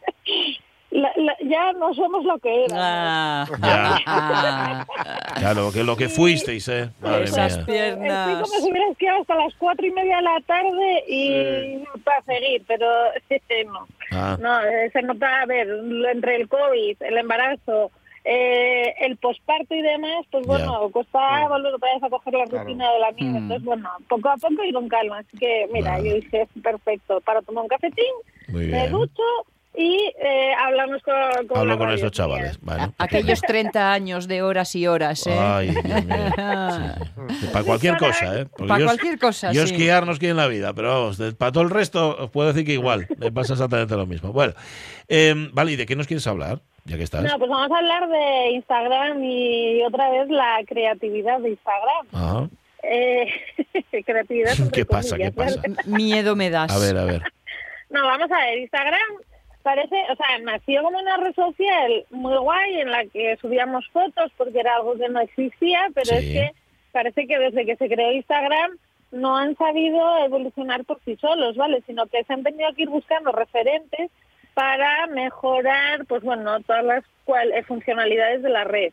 [0.93, 2.85] la- la- ya no somos lo que éramos.
[2.85, 4.87] Ah, Ya.
[5.41, 6.91] Claro, que lo que fuisteis, ¿eh?
[7.01, 7.67] Madre Esas mía.
[7.67, 8.29] piernas.
[8.29, 12.23] Estoy como si hubiera esquiado hasta las cuatro y media de la tarde y para
[12.23, 12.87] seguir, pero
[13.73, 13.87] no.
[14.13, 15.67] Ah, No, eh, se nota, a ver,
[16.13, 17.91] entre el COVID, el embarazo,
[18.25, 22.65] eh, el posparto y demás, pues bueno, cuesta volver otra vez a coger la Claro.
[22.65, 23.33] rutina de la nieve.
[23.33, 23.37] Mm.
[23.39, 25.19] Entonces, bueno, poco a poco y con calma.
[25.19, 26.09] Así que, mira, Vale.
[26.09, 28.05] yo dije, perfecto, para tomar un cafetín,
[28.49, 28.93] muy me bien.
[28.93, 29.23] ducho
[29.75, 32.11] y eh, hablamos con, con Hablo con mía.
[32.11, 32.59] chavales.
[32.99, 35.37] Aquellos 30 años de horas y horas, ¿eh?
[35.39, 36.17] Ay, Dios mío.
[37.41, 37.47] Sí.
[37.53, 38.47] Para cualquier cosa, ¿eh?
[38.47, 39.73] Porque Para yo- cualquier cosa, Yo sí.
[39.73, 42.67] esquiar no esquí en la vida, pero vamos, para todo el resto os puedo decir
[42.67, 44.33] que igual, me pasa exactamente lo mismo.
[44.33, 44.53] Bueno,
[45.09, 46.61] eh, vale, ¿y de qué nos quieres hablar?
[46.85, 47.23] Ya que estás.
[47.23, 52.07] No, pues vamos a hablar de Instagram y otra vez la creatividad de Instagram.
[52.13, 52.49] Ajá.
[52.83, 53.29] Eh,
[54.05, 54.53] creatividad.
[54.73, 55.17] ¿Qué pasa?
[55.17, 55.63] ¿Qué pasa?
[55.87, 56.73] Miedo me das.
[56.73, 57.23] A ver, a ver.
[57.89, 59.01] No, vamos a ver, Instagram
[59.63, 64.31] parece, o sea, nació como una red social muy guay en la que subíamos fotos
[64.37, 66.15] porque era algo que no existía, pero Sí.
[66.17, 66.51] es que
[66.93, 68.73] parece que desde que se creó Instagram
[69.13, 71.83] no han sabido evolucionar por sí solos, ¿vale?
[71.87, 74.11] Sino que se han tenido que ir buscando referentes
[74.55, 78.93] para mejorar, pues bueno, todas las cual- eh, funcionalidades de la red.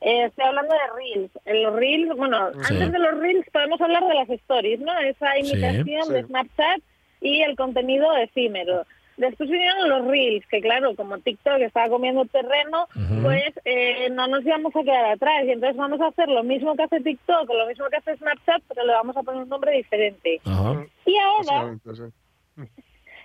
[0.00, 1.30] Eh, estoy hablando de Reels.
[1.44, 2.74] En los Reels, bueno, Sí.
[2.74, 4.96] antes de los Reels podemos hablar de las Stories, ¿no?
[4.98, 5.40] Esa Sí.
[5.52, 6.26] imitación de Sí.
[6.28, 6.80] Snapchat
[7.20, 8.84] y el contenido efímero.
[9.16, 12.86] Después vinieron los Reels, que claro, como TikTok estaba comiendo terreno,
[13.22, 15.44] pues eh, no nos íbamos a quedar atrás.
[15.46, 18.16] Y entonces vamos a hacer lo mismo que hace TikTok, o lo mismo que hace
[18.16, 20.40] Snapchat, pero le vamos a poner un nombre diferente.
[21.06, 21.76] Y ahora,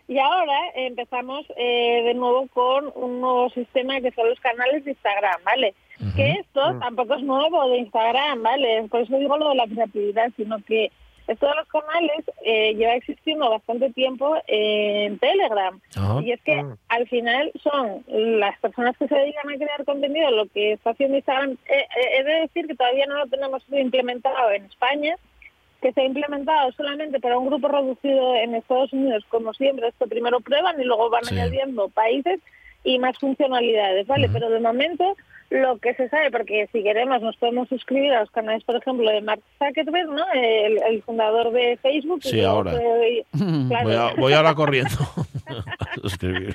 [0.08, 4.91] y ahora empezamos eh, de nuevo con un nuevo sistema que son los canales de
[4.91, 5.73] Instagram, ¿vale?
[6.15, 6.80] Que esto Mm.
[6.80, 8.88] tampoco es nuevo de Instagram, ¿vale?
[8.89, 10.91] Por eso digo lo de la creatividad, sino que
[11.32, 15.80] esto de los canales eh, lleva existiendo bastante tiempo en Telegram.
[15.96, 16.22] Ajá.
[16.24, 16.78] Y es que Mm.
[16.89, 21.17] al final son las personas que se dedican a crear contenido lo que está haciendo
[21.17, 21.52] Instagram.
[21.52, 21.86] Eh, eh,
[22.20, 25.15] he de decir que todavía no lo tenemos implementado en España,
[25.82, 30.06] que se ha implementado solamente para un grupo reducido en Estados Unidos, como siempre, esto
[30.08, 31.34] primero prueban y luego van Sí.
[31.36, 32.39] añadiendo países
[32.84, 34.30] y más funcionalidades, ¿vale?
[34.32, 35.15] Pero de momento
[35.52, 39.10] lo que se sabe, porque si queremos nos podemos suscribir a los canales, por ejemplo,
[39.12, 40.24] de Mark Zuckerberg, ¿no?
[40.34, 42.24] El, el fundador de Facebook.
[42.24, 42.72] Sí, ahora.
[43.68, 44.96] claro, Voy, a- voy ahora corriendo
[45.80, 46.54] a suscribir.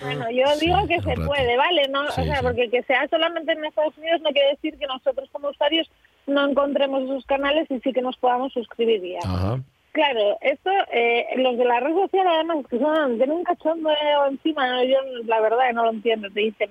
[0.00, 1.88] Bueno, yo digo que se puede, ¿vale?
[1.90, 2.42] No, Sí, o sea, sí.
[2.42, 5.90] porque que sea solamente en Estados Unidos no quiere decir que nosotros como usuarios
[6.26, 9.18] no encontremos esos canales y sí que nos podamos suscribir ya.
[9.28, 9.58] Ajá.
[9.92, 14.66] Claro, esto, eh, los de la red social además que son, tienen un cachondeo encima,
[14.70, 14.82] ¿no?
[14.84, 16.70] yo la verdad no lo entiendo, te dicen,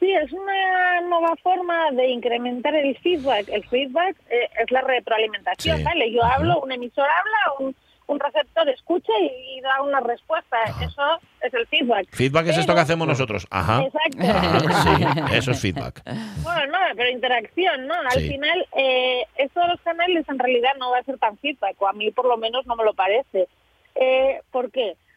[0.00, 3.48] sí, es una nueva forma de incrementar el feedback.
[3.48, 5.82] El feedback eh, es la retroalimentación, Sí.
[5.84, 6.10] ¿vale?
[6.12, 6.34] Yo Ajá.
[6.36, 10.56] hablo, un emisor habla, un, un receptor escucha y, y da una respuesta.
[10.64, 10.84] Ajá.
[10.84, 11.02] Eso
[11.42, 12.06] es el feedback.
[12.10, 13.46] Feedback es esto que hacemos nosotros.
[13.50, 13.82] Ajá.
[13.84, 14.72] Exacto.
[14.82, 16.02] Sí, eso es feedback.
[16.42, 17.94] Bueno, no, pero interacción, ¿no?
[17.94, 18.28] Al Sí.
[18.28, 21.86] final, eh, esto de los canales en realidad no va a ser tan feedback, o
[21.88, 23.46] a mí por lo menos no me lo parece.
[23.94, 24.94] Eh, ¿Por qué?
[24.94, 25.07] porque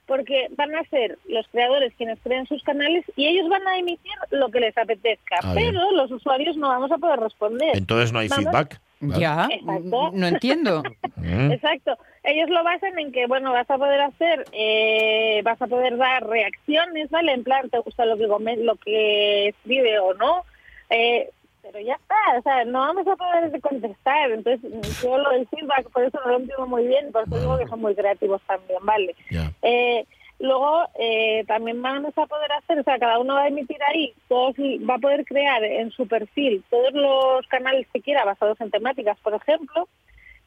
[0.57, 4.49] van a ser los creadores quienes creen sus canales y ellos van a emitir lo
[4.49, 5.71] que les apetezca, Ah, bien.
[5.73, 7.75] pero los usuarios no vamos a poder responder.
[7.75, 8.79] Entonces no hay Vamos- feedback.
[9.03, 9.19] Vale.
[9.19, 10.11] Ya, Exacto.
[10.13, 10.83] no entiendo.
[11.15, 11.51] Mm.
[11.53, 11.97] Exacto.
[12.23, 16.27] Ellos lo basan en que, bueno, vas a poder hacer, eh, vas a poder dar
[16.27, 17.31] reacciones, ¿vale?
[17.33, 20.43] En plan, te gusta lo que lo que escribe o no.
[20.91, 24.31] Eh, pero ya está, o sea, no vamos a poder contestar.
[24.31, 27.57] Entonces, yo lo del feedback, por eso no lo entiendo muy bien, por eso digo
[27.57, 29.15] que son muy creativos también, ¿vale?
[29.29, 29.51] Ya.
[29.61, 30.05] Eh,
[30.39, 34.13] luego eh, también vamos a poder hacer, o sea, cada uno va a emitir ahí,
[34.27, 38.71] todos, va a poder crear en su perfil todos los canales que quiera basados en
[38.71, 39.87] temáticas, por ejemplo,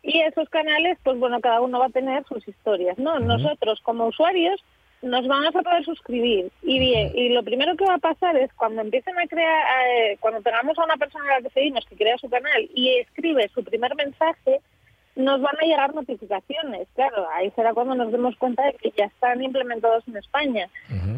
[0.03, 3.18] y esos canales, pues bueno, cada uno va a tener sus historias, ¿no?
[3.20, 4.62] Nosotros como usuarios
[5.04, 8.52] nos vamos a poder suscribir y bien, y lo primero que va a pasar es
[8.54, 11.96] cuando empiecen a crear, eh, cuando tengamos a una persona a la que seguimos que
[11.96, 14.60] crea su canal y escribe su primer mensaje,
[15.14, 16.88] nos van a llegar notificaciones.
[16.94, 20.68] Claro, ahí será cuando nos demos cuenta de que ya están implementados en España.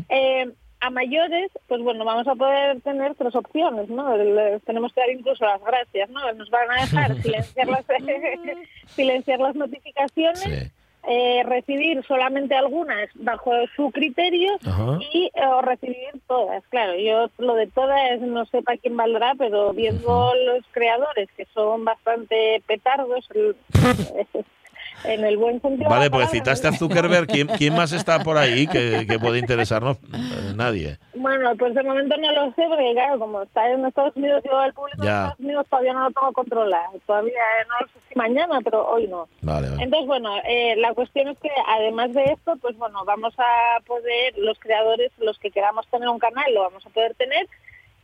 [0.09, 4.17] Eh, a mayores, pues bueno, vamos a poder tener tres opciones, ¿no?
[4.17, 6.33] Les tenemos que dar incluso las gracias, ¿no?
[6.35, 7.85] Nos van a dejar silenciar las,
[8.89, 10.71] silenciar las notificaciones, Sí.
[11.07, 14.99] Eh, recibir solamente algunas bajo su criterio Ajá.
[15.13, 16.65] y eh, o recibir todas.
[16.69, 21.47] Claro, yo lo de todas no sé para quién valdrá, pero viendo los creadores que
[21.55, 23.29] son bastante petardos,
[25.05, 25.89] en el buen sentido.
[25.89, 27.27] Vale, pues palabra, citaste a Zuckerberg.
[27.27, 29.97] ¿Quién, quién más está por ahí que, que puede interesarnos?
[29.97, 30.99] Eh, Nadie.
[31.15, 34.63] Bueno, pues de momento no lo sé, porque claro, como está en Estados Unidos, yo
[34.63, 35.09] el público de.
[35.09, 36.93] Estados Unidos todavía no lo tengo controlado.
[37.07, 39.29] Todavía no lo sé si mañana, pero hoy no.
[39.43, 39.83] Vale, vale.
[39.83, 44.37] Entonces, bueno, eh, la cuestión es que además de esto, pues bueno, vamos a poder,
[44.39, 47.47] los creadores, los que queramos tener un canal, lo vamos a poder tener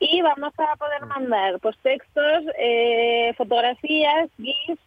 [0.03, 4.83] y vamos a poder mandar pues textos, eh, fotografías, GIFs,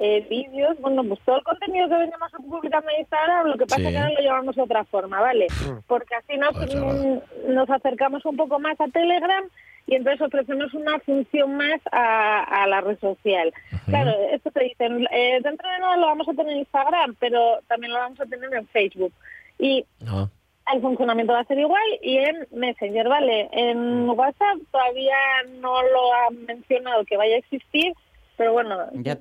[0.00, 3.82] eh, vídeos, bueno, pues todo el contenido que venimos publicando en Instagram, lo que pasa
[3.82, 3.88] Sí.
[3.90, 5.46] que ahora lo llevamos de otra forma, ¿vale?
[5.86, 9.44] Porque así nos, mm, nos acercamos un poco más a Telegram
[9.86, 13.52] y entonces ofrecemos una función más a, a la red social.
[13.86, 17.60] Claro, esto te dicen, eh, dentro de nada lo vamos a tener en Instagram, pero
[17.68, 19.12] también lo vamos a tener en Facebook.
[19.58, 20.28] Y Ah,
[20.74, 23.48] el funcionamiento va a ser igual y en Messenger, ¿vale?
[23.52, 25.16] En WhatsApp todavía
[25.60, 27.94] no lo han mencionado que vaya a existir,
[28.38, 29.18] pero bueno, Ya-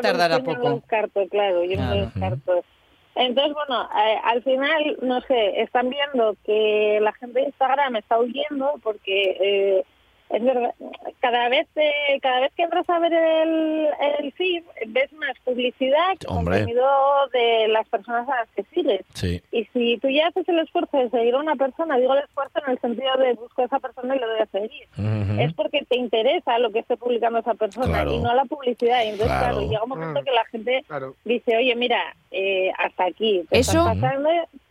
[0.00, 0.68] tardará evolución yo poco.
[0.68, 2.64] lo descarto, claro, yo no descarto.
[3.16, 8.16] Entonces, bueno, eh, al final, no sé, están viendo que la gente de Instagram está
[8.20, 9.84] huyendo porque eh,
[10.30, 10.74] es verdad,
[11.20, 13.88] cada vez eh, cada vez que entras a ver el,
[14.20, 16.58] el feed, ves más publicidad que Hombre.
[16.58, 16.86] contenido
[17.32, 19.00] de las personas a las que sigues.
[19.14, 19.42] sí.
[19.52, 22.60] Y si tú ya haces el esfuerzo de seguir a una persona, digo el esfuerzo
[22.64, 24.88] en el sentido de busco a esa persona y le doy a seguir,
[25.40, 28.12] es porque te interesa lo que esté publicando esa persona Claro.
[28.12, 29.02] y no la publicidad.
[29.04, 29.56] Y entonces, Claro.
[29.56, 30.24] claro, llega un momento Mm.
[30.24, 31.14] que la gente Claro.
[31.24, 33.44] dice, oye, mira, eh, hasta aquí.
[33.50, 34.28] te Eso- estás pasando".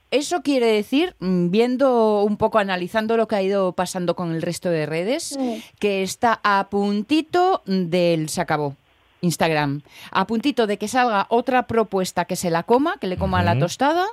[0.09, 4.41] Eso quiere decir, mm, viendo un poco, analizando lo que ha ido pasando con el
[4.41, 5.37] resto de redes,
[5.79, 8.75] que está a puntito del se acabó.
[9.21, 13.41] Instagram, a puntito de que salga otra propuesta que se la coma, que le coma
[13.43, 13.62] la Ujú.
[13.62, 14.06] tostada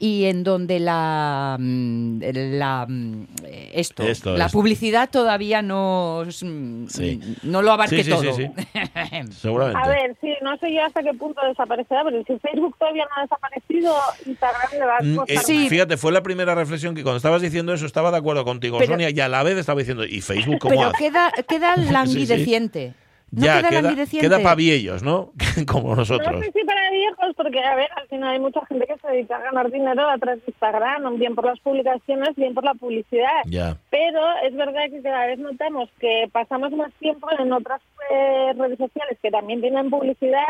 [0.00, 2.20] y en donde la, mm,
[2.58, 3.26] la mm,
[3.72, 4.58] esto, Esto, la esto.
[4.58, 7.20] publicidad todavía no mm, Sí.
[7.44, 8.32] no lo abarque Sí, sí, todo.
[8.34, 8.46] sí,
[9.40, 9.80] Seguramente.
[9.80, 13.10] A ver, sí, no sé yo hasta qué punto desaparecerá, pero si Facebook todavía no
[13.16, 13.94] ha desaparecido,
[14.26, 15.58] Instagram le va a Mm, costar eh, Sí.
[15.58, 15.68] más.
[15.68, 18.92] Fíjate, fue la primera reflexión que cuando estabas diciendo eso estaba de acuerdo contigo, Pero-
[18.92, 20.98] Sonia, y a la vez estaba diciendo, ¿y Facebook cómo Pero hace?
[20.98, 22.94] queda, queda languideciente.
[23.30, 25.32] ¿No ya, queda, queda, para viejos, ¿no?
[25.66, 26.40] Como No nosotros.
[26.44, 29.36] sé si para viejos, porque a ver, al final hay mucha gente que se dedica
[29.36, 33.42] a ganar dinero a través de Instagram, bien por las publicaciones, bien por la publicidad.
[33.46, 33.76] Ya.
[33.90, 38.78] Pero es verdad que cada vez notamos que pasamos más tiempo en otras eh, redes
[38.78, 40.46] sociales que también tienen publicidad,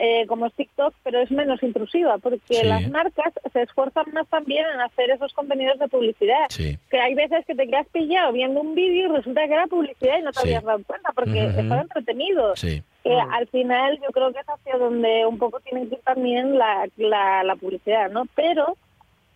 [0.00, 2.66] eh, como es TikTok, pero es menos intrusiva, porque Sí.
[2.66, 6.46] las marcas se esfuerzan más también en hacer esos contenidos de publicidad.
[6.50, 6.78] Sí.
[6.88, 10.18] Que hay veces que te quedas pillado viendo un vídeo y resulta que era publicidad
[10.18, 10.48] y no te Sí.
[10.48, 11.60] habías dado cuenta porque Ujú.
[11.60, 12.54] estaba entretenido.
[12.56, 12.82] Sí.
[13.02, 16.56] Que al final yo creo que es hacia donde un poco tiene que ir también
[16.58, 18.24] la, la, la publicidad, ¿no?
[18.36, 18.76] Pero,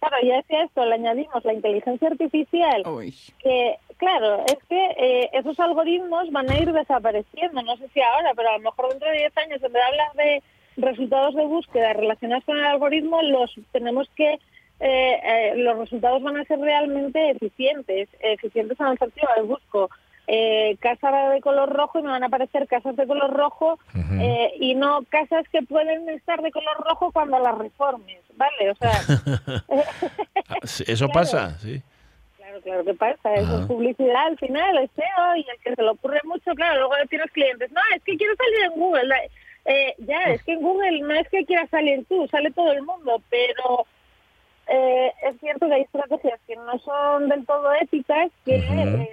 [0.08, 3.14] claro, ya decía esto, le añadimos la inteligencia artificial, Uy.
[3.38, 8.32] que, claro, es que eh, esos algoritmos van a ir desapareciendo, no sé si ahora,
[8.34, 10.42] pero a lo mejor dentro de 10 años, en vez de hablar de
[10.76, 14.38] resultados de búsqueda relacionados con el algoritmo, los tenemos que...
[14.80, 19.88] eh, eh, los resultados van a ser realmente eficientes, eficientes en el sentido de busco
[20.26, 23.78] eh, casa de color rojo y me van a aparecer casas de color rojo
[24.20, 28.70] eh, y no casas que pueden estar de color rojo cuando las reformes, ¿vale?
[28.70, 28.90] O sea,
[30.48, 31.12] Ah, Eso Claro.
[31.12, 31.82] pasa, sí.
[32.36, 33.60] claro, claro que pasa, eso Ajá.
[33.62, 36.94] es publicidad al final, es SEO y el que se le ocurre mucho, claro, luego
[37.08, 39.14] tienes clientes, no, es que quiero salir en Google,
[39.64, 42.82] eh, ya, es que en Google no es que quieras salir tú, sale todo el
[42.82, 43.86] mundo, pero
[44.68, 49.08] eh, es cierto que hay estrategias que no son del todo éticas que eh,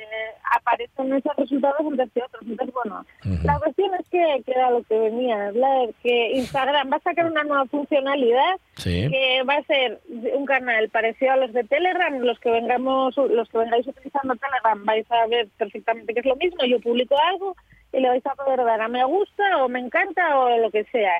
[0.55, 2.43] aparecen esos resultados antes que otros.
[2.45, 3.05] Entonces, bueno,
[3.43, 7.01] la cuestión es que, que era lo que venía a hablar, que Instagram va a
[7.01, 9.09] sacar una nueva funcionalidad Sí.
[9.09, 9.99] que va a ser
[10.33, 14.85] un canal parecido a los de Telegram, los que vengamos, los que vengáis utilizando Telegram
[14.85, 17.57] vais a ver perfectamente que es lo mismo, yo publico algo
[17.91, 20.84] y le vais a poder dar a me gusta o me encanta o lo que
[20.86, 21.13] sea,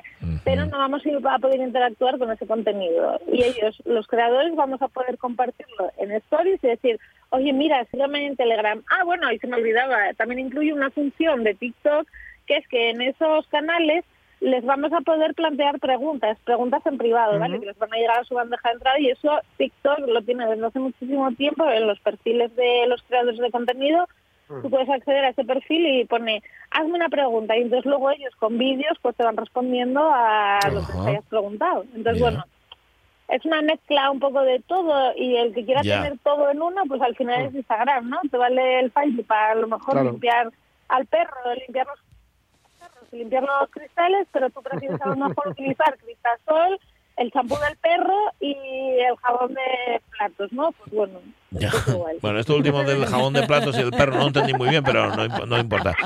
[0.44, 3.20] pero no vamos a ir- a poder interactuar con ese contenido.
[3.32, 8.26] Y ellos, los creadores, vamos a poder compartirlo en stories y decir, oye mira, sígueme
[8.26, 12.06] en Telegram, ah bueno, y se me olvidaba, también incluye una función de TikTok
[12.46, 14.04] que es que en esos canales
[14.40, 17.60] les vamos a poder plantear preguntas, preguntas en privado, ¿vale?
[17.60, 20.46] Que les van a llegar a su bandeja de entrada y eso TikTok lo tiene
[20.46, 24.08] desde hace muchísimo tiempo en los perfiles de los creadores de contenido.
[24.62, 28.34] Tú puedes acceder a ese perfil y pone, hazme una pregunta y entonces luego ellos
[28.36, 31.84] con vídeos pues te van respondiendo a lo que te hayas preguntado.
[31.94, 32.44] Entonces, bueno,
[33.28, 36.82] es una mezcla un poco de todo y el que quiera tener todo en uno,
[36.88, 38.18] pues al final es Instagram, ¿no?
[38.28, 40.10] Te vale el file para a lo mejor Claro.
[40.10, 40.50] limpiar
[40.88, 41.36] al perro,
[41.66, 46.78] limpiar los perros limpiar los cristales, pero tú prefieres a lo mejor utilizar cristasol,
[47.16, 50.72] el champú del perro y el jabón de platos, ¿no?
[50.72, 51.20] Pues bueno,
[51.52, 51.72] Ya.
[52.20, 55.14] Bueno, esto último del jabón de platos y el perro no entendí muy bien, pero
[55.16, 55.96] no, no importa.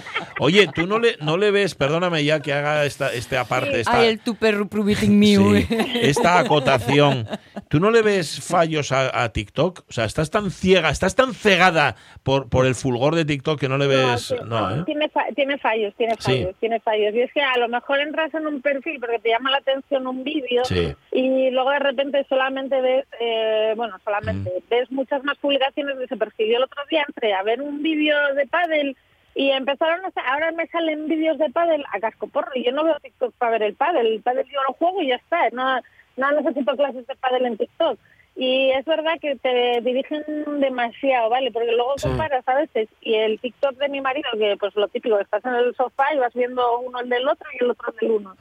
[0.40, 3.98] Oye, tú no le, no le ves, perdóname ya que haga esta, este aparte, esta,
[4.00, 5.66] Ay, el tu perro sí,
[6.00, 7.26] esta acotación.
[7.68, 9.80] ¿Tú no le ves fallos a, a TikTok?
[9.88, 13.68] O sea, estás tan ciega, estás tan cegada por, por el fulgor de TikTok que
[13.68, 14.22] no le ves.
[14.22, 14.82] sí, No, ¿eh?
[14.86, 16.32] tiene, fa- tiene fallos, tiene Sí.
[16.42, 17.14] fallos, tiene fallos.
[17.14, 20.06] Y es que a lo mejor entras en un perfil porque te llama la atención
[20.06, 20.94] un vídeo Sí.
[21.12, 24.70] y luego de repente solamente ves, eh, bueno, solamente Mm.
[24.70, 26.50] ves muchas más publicaciones de ese perfil.
[26.50, 28.96] Yo el otro día entré a ver un vídeo de pádel
[29.34, 32.96] y empezaron a ahora me salen vídeos de pádel a cascoporro y yo no veo
[33.00, 34.06] TikTok para ver el pádel.
[34.06, 35.50] El pádel yo lo juego y ya está.
[35.50, 35.80] No,
[36.16, 37.98] no necesito clases de pádel en TikTok.
[38.36, 40.24] Y es verdad que te dirigen
[40.58, 41.52] demasiado, ¿vale?
[41.52, 42.08] Porque luego Sí.
[42.08, 45.54] comparas a veces y el TikTok de mi marido, que pues lo típico, estás en
[45.54, 48.36] el sofá y vas viendo uno el del otro y el otro el del uno.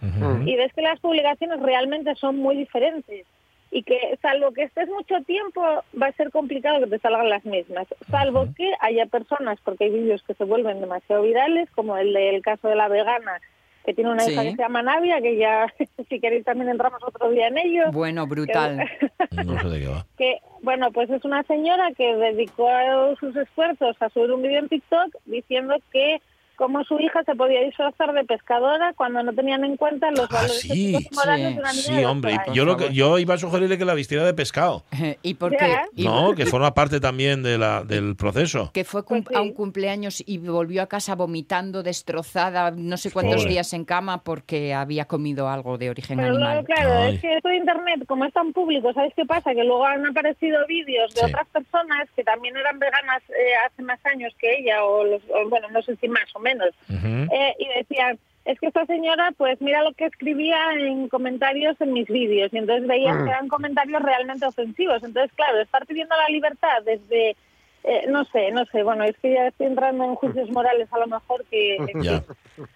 [0.48, 3.26] Y ves que las publicaciones realmente son muy diferentes
[3.74, 5.62] y que salvo que estés mucho tiempo
[6.00, 9.90] va a ser complicado que te salgan las mismas, salvo que haya personas, porque hay
[9.90, 13.42] vídeos que se vuelven demasiado virales, como el del caso de la vegana,
[13.84, 15.74] que tiene una hija que se llama Navia, que ya
[16.10, 17.92] si queréis también entramos otro día en ello.
[17.92, 18.88] Bueno, brutal.
[19.44, 20.06] No sé de qué va.
[20.16, 22.70] que bueno pues es una señora que dedicó
[23.20, 26.22] sus esfuerzos a subir un vídeo en TikTok diciendo que
[26.56, 30.36] como su hija se podía disfrazar de pescadora cuando no tenían en cuenta los Ah,
[30.36, 31.08] valores sí.
[31.14, 31.54] morales Sí.
[31.54, 32.56] de una niña Sí, de hombre, años.
[32.56, 34.84] yo, lo que, yo iba a sugerirle que la vistiera de pescado.
[35.24, 35.84] y porque Ya.
[35.96, 38.72] y- No, que forma parte también de la, del proceso.
[38.74, 39.48] que fue cum- Pues a sí.
[39.50, 43.52] un cumpleaños y volvió a casa vomitando, destrozada, no sé cuántos Pobre.
[43.52, 46.66] días en cama porque había comido algo de origen Pero luego, animal.
[46.66, 47.16] claro, Ay.
[47.16, 49.54] es que esto de Internet, como es tan público, ¿sabes qué pasa?
[49.54, 51.26] Que luego han aparecido vídeos de Sí.
[51.28, 55.50] otras personas que también eran veganas eh, hace más años que ella, o, los, o,
[55.50, 59.62] bueno, no sé si más o menos, eh, y decían, es que esta señora, pues
[59.62, 64.02] mira lo que escribía en comentarios en mis vídeos, y entonces veías que eran comentarios
[64.02, 65.02] realmente ofensivos.
[65.04, 67.36] Entonces, claro, estar pidiendo la libertad desde,
[67.84, 71.00] eh, no sé, no sé, bueno, es que ya estoy entrando en juicios morales a
[71.00, 71.78] lo mejor que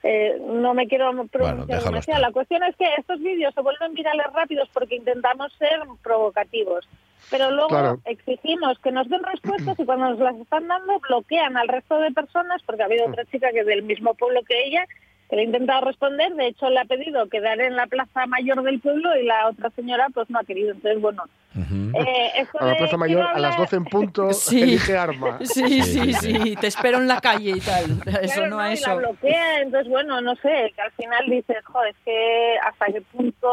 [0.03, 1.97] eh, no me quiero pronunciar demasiado.
[1.97, 2.19] estar.
[2.19, 6.87] La cuestión es que estos vídeos se vuelven virales rápidos porque intentamos ser provocativos.
[7.29, 7.99] Pero luego Claro.
[8.05, 12.11] exigimos que nos den respuestas y cuando nos las están dando bloquean al resto de
[12.11, 14.85] personas porque ha habido otra chica que es del mismo pueblo que ella
[15.29, 18.63] que le ha intentado responder, de hecho le ha pedido quedar en la plaza mayor
[18.63, 20.71] del pueblo y la otra señora pues no ha querido.
[20.71, 21.23] Entonces, bueno,
[21.55, 24.61] eh, A la Plaza Mayor a las hablar- 12 en punto, Sí.
[24.61, 25.39] elige arma.
[25.43, 27.85] Sí, Sí, sí, te espero en la calle y tal.
[28.21, 28.95] Eso Claro, no a y la eso.
[28.97, 33.49] bloquea, entonces bueno, no sé, que al final dices, joder, es que hasta qué punto,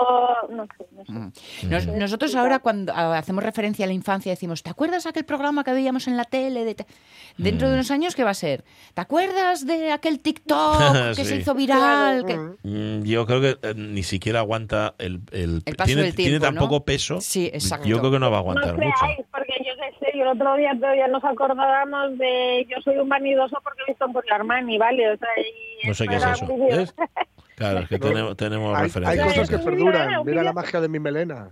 [0.51, 1.13] no sé, no sé.
[1.13, 1.71] Mm.
[1.71, 5.65] Nos- nosotros ahora cuando ah, hacemos referencia a la infancia decimos, ¿te acuerdas aquel programa
[5.65, 6.65] que veíamos en la tele?
[6.65, 6.87] De te-?"
[7.37, 7.71] Dentro Mm.
[7.71, 8.65] de unos años, ¿qué va a ser?
[8.95, 10.79] ¿Te acuerdas de aquel TikTok
[11.17, 12.25] que se hizo viral?
[12.27, 16.15] Que- Mm, Yo creo que eh, ni siquiera aguanta el, el, El paso tiene, del
[16.15, 16.61] tiene tiempo, tan ¿no?
[16.63, 17.21] poco peso.
[17.21, 17.87] Sí, exacto.
[17.89, 18.89] Yo creo que no va a No aguantar mucho.
[19.01, 22.97] creáis, porque yo qué sé, yo el otro día todavía nos acordábamos de yo soy
[22.99, 25.11] un vanidoso porque he visto por Armani, ¿vale?
[25.13, 25.29] O sea,
[25.83, 26.47] y No sé qué es eso.
[27.57, 29.27] Claro, es que tenemos, tenemos Hay, hay referencias.
[29.29, 30.25] cosas que perduran.
[30.25, 31.51] Mira la magia de mi melena.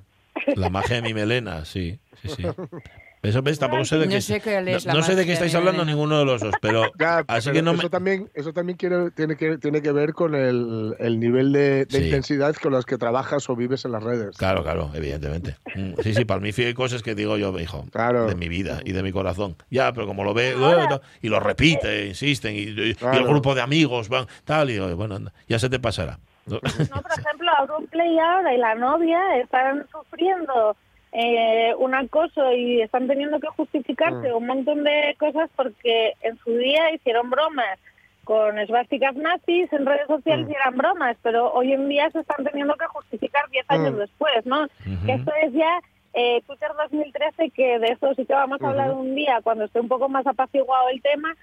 [0.56, 2.42] La magia de mi melena, sí, sí, sí.
[3.22, 5.34] Eso ves, tampoco sé de No qué, sé cuál es no, no sé de qué
[5.34, 8.28] estáis hablando ninguno de los dos, pero Ya, así pero que no me, eso también,
[8.34, 12.04] eso también quiere- tiene, que, tiene que ver con el, el nivel de, de Sí.
[12.06, 14.36] intensidad con los que trabajas o vives en las redes.
[14.36, 15.56] Claro, claro, evidentemente.
[15.76, 18.26] Mm, Sí, sí, para mí hay cosas que digo yo, hijo, Claro.
[18.26, 19.54] de mi vida y de mi corazón.
[19.70, 23.24] Ya, pero como lo ve Ahora- y lo repite, insisten, y, y- y el Claro.
[23.28, 26.18] grupo de amigos van, tal, y digo, bueno, anda, ya se te pasará.
[26.46, 26.60] No, No,
[27.02, 30.76] por ejemplo, Auronplay ahora y la novia están sufriendo
[31.12, 34.36] eh, un acoso y están teniendo que justificarse Mm.
[34.36, 37.78] un montón de cosas porque en su día hicieron bromas
[38.24, 40.50] con esvásticas nazis en redes sociales Mm.
[40.50, 43.98] y eran bromas, pero hoy en día se están teniendo que justificar 10 años Mm.
[43.98, 44.66] después, ¿no?
[45.06, 45.80] Que esto es ya
[46.14, 49.80] eh, Twitter 2013, que de esto sí que vamos a hablar un día cuando esté
[49.80, 51.34] un poco más apaciguado el tema,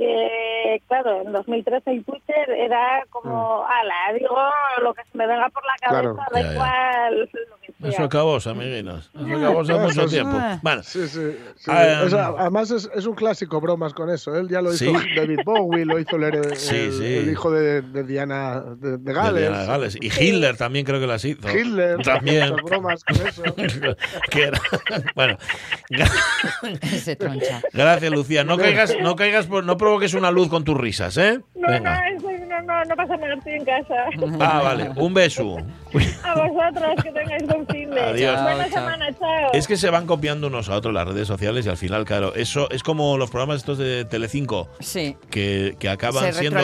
[0.00, 4.36] porque, claro, en 2013 el Twitter era como, ala, digo
[4.82, 6.32] lo que se me venga por la cabeza, Claro.
[6.32, 7.65] da igual lo que sea.
[7.82, 9.10] Eso acabó, amiguinas.
[9.14, 10.38] Eso acabó hace mucho tiempo.
[10.62, 11.20] Bueno, Sí, sí.
[11.56, 11.64] sí.
[11.70, 14.34] Ah, em, además es, es un clásico bromas con eso.
[14.34, 14.92] Él ya lo hizo Sí.
[15.14, 16.74] David Bowie, lo hizo el, el- sí.
[16.74, 19.40] el hijo de, de Diana de, de de Gales.
[19.42, 19.96] Diana de Gales.
[20.00, 21.46] Y Hitler también creo que las hizo.
[21.50, 22.56] Hitler, También.
[22.64, 23.42] bromas con eso.
[25.14, 25.36] Bueno,
[27.02, 27.60] Se troncha.
[27.72, 28.44] gracias, Lucía.
[28.44, 31.40] No caigas, no caigas, por- no provoques una luz con tus risas, ¿eh?
[31.54, 32.00] No, Venga.
[32.10, 32.28] no, eso
[32.62, 33.94] no, no, no pasa nada, estoy en casa.
[34.40, 34.90] Ah, vale.
[34.96, 35.56] Un beso.
[36.24, 38.42] A vosotros, que tengáis buen fin de Adiós.
[38.42, 38.78] Buena Chao, chao.
[38.80, 39.50] semana, chao.
[39.52, 42.34] Es que se van copiando unos a otros las redes sociales y al final, claro,
[42.34, 45.16] eso es como los programas estos de Telecinco Sí.
[45.30, 46.60] que, que acaban Se siendo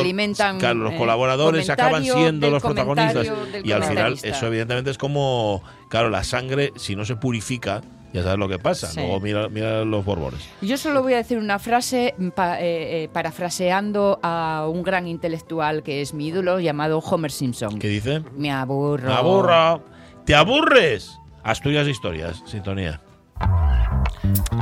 [0.59, 3.31] claro, los eh, colaboradores acaban siendo los protagonistas
[3.65, 8.23] y al final eso evidentemente es como claro la sangre si no se purifica ya
[8.23, 9.01] sabes lo que pasa Sí.
[9.01, 13.09] luego mira, mira los borbones Yo solo voy a decir una frase pa- eh, eh,
[13.13, 17.79] parafraseando a un gran intelectual que es mi ídolo llamado Homer Simpson.
[17.79, 18.23] ¿qué dice?
[18.37, 19.09] Me aburro.
[19.09, 19.83] Me aburro
[20.25, 21.19] ¿te aburres?
[21.45, 23.01] Asturias Historias sintonía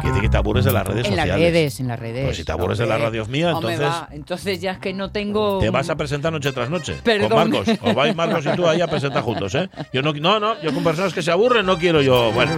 [0.02, 2.24] dice que te aburres de las redes En las sociales redes, en las redes.
[2.24, 4.94] Pues si te aburres de Hombre, las radios mías, entonces- va, entonces ya es que
[4.94, 5.58] no tengo...
[5.58, 7.28] Te vas a presentar noche tras noche Perdón.
[7.28, 7.78] con Marcos.
[7.82, 9.68] Os vais Marcos y tú ahí a presentar juntos, ¿eh?
[9.92, 12.32] Yo no, no, no, yo con personas que se aburren no quiero yo.
[12.32, 12.52] Bueno.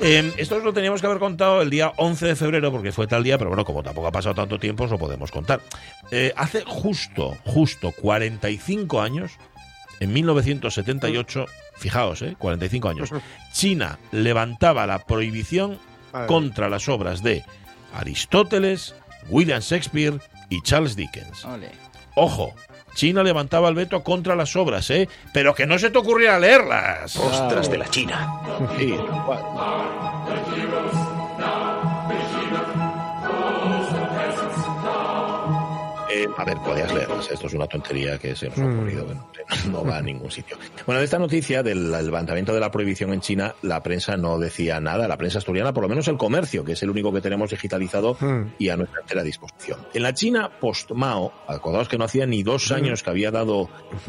[0.00, 3.06] Eh, esto os lo teníamos que haber contado el día 11 de febrero, porque fue
[3.06, 5.60] tal día, pero bueno, como tampoco ha pasado tanto tiempo, os lo podemos contar.
[6.10, 9.32] Eh, hace justo, justo 45 años,
[10.00, 12.36] en 1978, fijaos, ¿eh?
[12.38, 13.10] 45 años,
[13.52, 15.78] China levantaba la prohibición
[16.26, 17.44] contra las obras de
[17.92, 18.94] Aristóteles,
[19.28, 21.44] William Shakespeare y Charles Dickens.
[22.14, 22.54] Ojo,
[22.96, 25.08] China levantaba el veto contra las obras, ¿eh?
[25.32, 27.14] Pero que no se te ocurriera leerlas.
[27.16, 28.40] Ostras de la China.
[28.76, 28.96] Sí.
[36.36, 37.30] a ver, podías leerlas.
[37.30, 38.76] Esto es una tontería que se nos ha hmm.
[38.76, 39.04] ocurrido.
[39.04, 39.26] Bueno,
[39.70, 40.56] no va a ningún sitio.
[40.84, 44.80] Bueno, de esta noticia del levantamiento de la prohibición en China, la prensa no decía
[44.80, 45.08] nada.
[45.08, 48.16] La prensa asturiana, por lo menos el comercio, que es el único que tenemos digitalizado
[48.20, 48.54] hmm.
[48.58, 49.80] y a nuestra entera disposición.
[49.94, 52.74] En la China post-Mao, acordaos que no hacía ni dos hmm.
[52.74, 53.68] años que había dado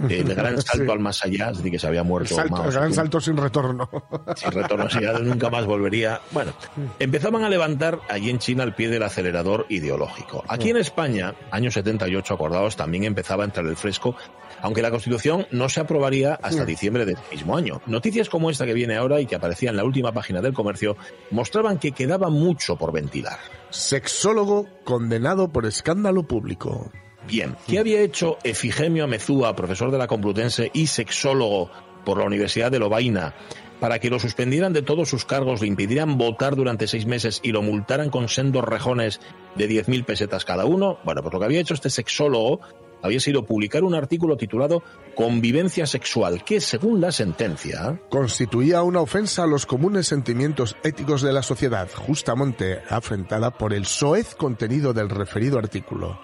[0.09, 2.35] eh, el gran salto al más allá, es que se había muerto.
[2.35, 3.89] Salto, gran salto sin retorno.
[4.35, 6.21] Sin retorno, si ya nunca más volvería.
[6.31, 6.53] Bueno,
[6.99, 10.43] empezaban a levantar allí en China el pie del acelerador ideológico.
[10.47, 14.15] Aquí en España, años 70, acordados, también empezaba a entrar el fresco,
[14.61, 16.67] aunque la Constitución no se aprobaría hasta hmm.
[16.67, 17.81] diciembre del mismo año.
[17.85, 20.97] Noticias como esta que viene ahora y que aparecía en la última página del comercio
[21.31, 23.39] mostraban que quedaba mucho por ventilar.
[23.69, 26.91] Sexólogo condenado por escándalo público.
[27.27, 31.69] Bien, ¿qué había hecho Efigemio Amezúa, profesor de la Complutense y sexólogo
[32.05, 33.35] por la Universidad de Lovaina,
[33.79, 37.51] para que lo suspendieran de todos sus cargos, le impidieran votar durante seis meses y
[37.51, 39.19] lo multaran con sendos rejones
[39.55, 40.99] de 10.000 pesetas cada uno?
[41.03, 42.61] Bueno, pues lo que había hecho este sexólogo
[43.01, 44.83] había sido publicar un artículo titulado
[45.15, 47.99] Convivencia sexual, que según la sentencia...
[48.09, 53.85] Constituía una ofensa a los comunes sentimientos éticos de la sociedad, justamente afrentada por el
[53.85, 56.19] soez contenido del referido artículo.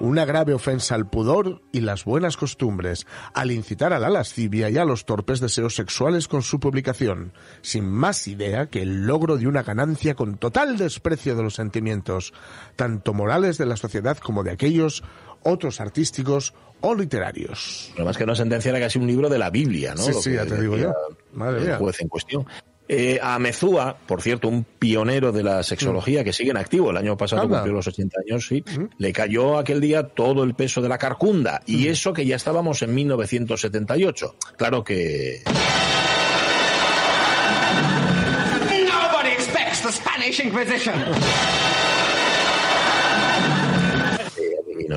[0.00, 4.76] Una grave ofensa al pudor y las buenas costumbres, al incitar a la lascivia y
[4.78, 9.46] a los torpes deseos sexuales con su publicación, sin más idea que el logro de
[9.46, 12.32] una ganancia con total desprecio de los sentimientos,
[12.76, 15.04] tanto morales de la sociedad como de aquellos
[15.44, 17.92] otros artísticos o literarios.
[17.96, 20.02] Lo más que una sentencia era casi un libro de la Biblia, ¿no?
[20.02, 20.92] Sí, Lo sí, ya te digo yo.
[21.32, 21.76] Madre el mía.
[21.76, 22.46] juez en cuestión.
[22.94, 26.98] Eh, a Mezúa, por cierto, un pionero de la sexología que sigue en activo, el
[26.98, 27.60] año pasado Anda.
[27.60, 28.62] cumplió los 80 años, sí,
[28.98, 32.82] le cayó aquel día todo el peso de la carcunda, y eso que ya estábamos
[32.82, 34.36] en 1978.
[34.58, 35.42] Claro que...
[38.68, 41.71] Nobody expects the Spanish Inquisition.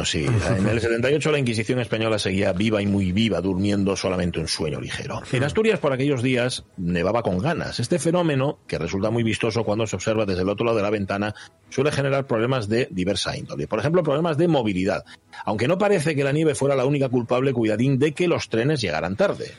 [0.06, 0.26] Sí.
[0.58, 4.80] En el 78 la Inquisición española seguía viva y muy viva, durmiendo solamente un sueño
[4.80, 5.22] ligero.
[5.32, 7.80] En Asturias, por aquellos días, nevaba con ganas.
[7.80, 10.90] Este fenómeno, que resulta muy vistoso cuando se observa desde el otro lado de la
[10.90, 11.36] ventana,
[11.70, 13.68] suele generar problemas de diversa índole.
[13.68, 15.04] Por ejemplo, problemas de movilidad.
[15.46, 18.82] Aunque no parece que la nieve fuera la única culpable, cuidadín de que los trenes
[18.82, 19.52] llegaran tarde.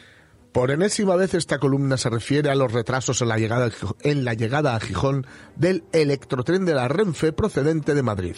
[0.57, 3.71] Por enésima vez esta columna se refiere a los retrasos en la llegada,
[4.03, 8.37] en la llegada a Gijón del electrotren de la Renfe procedente de Madrid.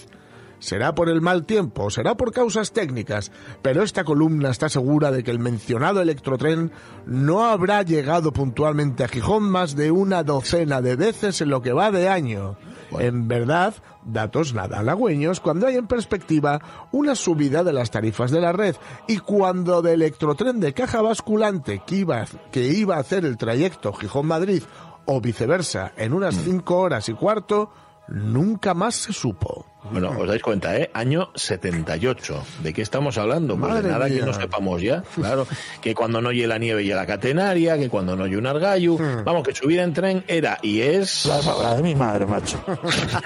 [0.59, 3.31] Será por el mal tiempo, será por causas técnicas,
[3.63, 6.73] pero esta columna está segura de que el mencionado electrotren
[7.07, 11.73] no habrá llegado puntualmente a Gijón más de una docena de veces en lo que
[11.73, 12.57] va de año.
[12.99, 18.41] En verdad, datos nada halagüeños cuando hay en perspectiva una subida de las tarifas de
[18.41, 23.25] la red y cuando de electrotren de caja basculante que iba, que iba a hacer
[23.25, 24.63] el trayecto Gijón-Madrid
[25.05, 27.71] o viceversa en unas cinco horas y cuarto,
[28.09, 29.67] nunca más se supo.
[29.91, 30.91] Bueno, os dais cuenta, ¿eh?
[30.93, 32.45] Año 78.
[32.63, 33.57] ¿De qué estamos hablando?
[33.57, 35.03] Pues de nada que no sepamos ya.
[35.15, 35.47] Claro,
[35.81, 38.97] que cuando no oye la nieve y la catenaria, que cuando no oye un argallo.
[39.25, 41.27] Vamos, que subir en tren era y es...
[41.27, 42.63] La palabra de mi madre, macho.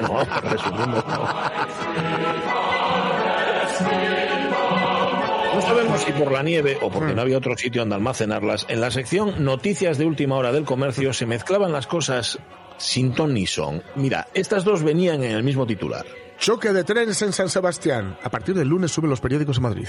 [0.01, 1.29] No, resumiendo, no.
[5.55, 8.67] No sabemos si por la nieve o porque no había otro sitio donde almacenarlas.
[8.69, 12.39] En la sección Noticias de última hora del comercio se mezclaban las cosas
[12.83, 13.83] sin ton ni son.
[13.95, 16.05] Mira, estas dos venían en el mismo titular.
[16.39, 18.19] Choque de trenes en San Sebastián.
[18.23, 19.87] A partir del lunes suben los periódicos en Madrid.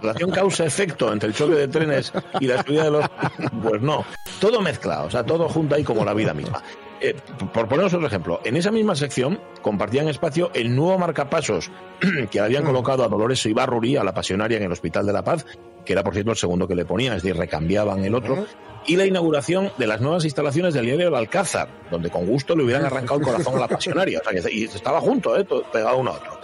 [0.00, 3.06] relación causa-efecto entre el choque de trenes y la subida de los...
[3.62, 4.04] Pues no,
[4.40, 6.60] todo mezclado, o sea, todo junto ahí como la vida misma.
[7.00, 7.14] Eh,
[7.52, 11.70] por poneros otro ejemplo, en esa misma sección compartían espacio el nuevo marcapasos
[12.30, 15.46] que habían colocado a Dolores Ibarruri, a la pasionaria en el Hospital de la Paz,
[15.84, 18.46] que era por cierto el segundo que le ponían, es decir, recambiaban el otro,
[18.86, 22.84] y la inauguración de las nuevas instalaciones del El Alcázar, donde con gusto le hubieran
[22.84, 25.98] arrancado el corazón a la pasionaria, o sea, que y estaba junto, eh, todo pegado
[25.98, 26.38] uno a otro.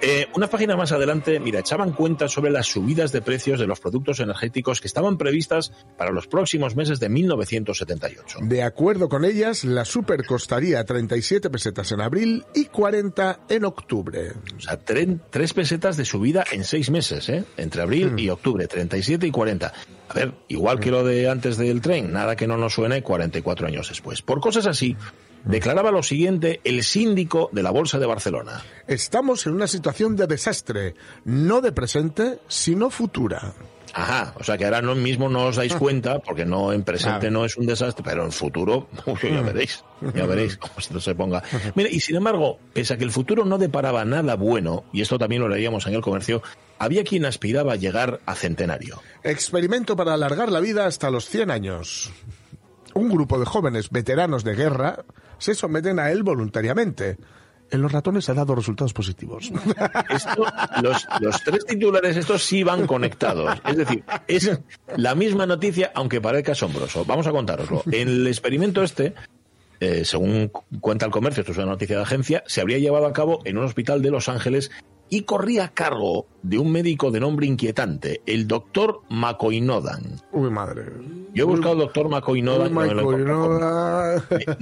[0.00, 3.80] Eh, unas páginas más adelante, mira, echaban cuenta sobre las subidas de precios de los
[3.80, 8.38] productos energéticos que estaban previstas para los próximos meses de 1978.
[8.42, 14.32] De acuerdo con ellas, la super costaría 37 pesetas en abril y 40 en octubre.
[14.56, 17.44] O sea, tren- tres pesetas de subida en seis meses, ¿eh?
[17.56, 19.72] entre abril y octubre, 37 y 40.
[20.10, 23.68] A ver, igual que lo de antes del tren, nada que no nos suene 44
[23.68, 24.22] años después.
[24.22, 24.96] Por cosas así,
[25.44, 28.60] declaraba lo siguiente el síndico de la Bolsa de Barcelona.
[28.88, 33.54] Estamos en una situación de desastre, no de presente, sino futura.
[33.94, 37.20] Ajá, o sea que ahora no mismo no os dais cuenta, porque no en presente
[37.20, 37.32] Claro.
[37.32, 39.84] no es un desastre, pero en futuro, uy, ya veréis,
[40.14, 41.42] ya veréis cómo esto se ponga.
[41.74, 45.18] Mire, y sin embargo, pese a que el futuro no deparaba nada bueno, y esto
[45.18, 46.42] también lo leíamos en el comercio,
[46.78, 49.00] había quien aspiraba a llegar a centenario.
[49.22, 52.12] Experimento para alargar la vida hasta los 100 años.
[52.94, 55.04] Un grupo de jóvenes veteranos de guerra
[55.38, 57.18] se someten a él voluntariamente.
[57.70, 59.50] En los ratones ha dado resultados positivos.
[60.10, 60.44] Esto,
[60.82, 63.60] los, los tres titulares estos sí van conectados.
[63.66, 64.50] Es decir, es
[64.96, 67.04] la misma noticia, aunque parezca asombroso.
[67.04, 67.82] Vamos a contároslo.
[67.92, 69.14] En el experimento este,
[69.78, 73.06] eh, según cu- cuenta el comercio, esto es una noticia de agencia, se habría llevado
[73.06, 74.70] a cabo en un hospital de Los Ángeles
[75.08, 80.20] y corría a cargo de un médico de nombre inquietante, el doctor McCoy-Nodan.
[80.32, 80.84] Uy, madre.
[81.34, 83.58] Yo he buscado al doctor lo Michael, encuentro.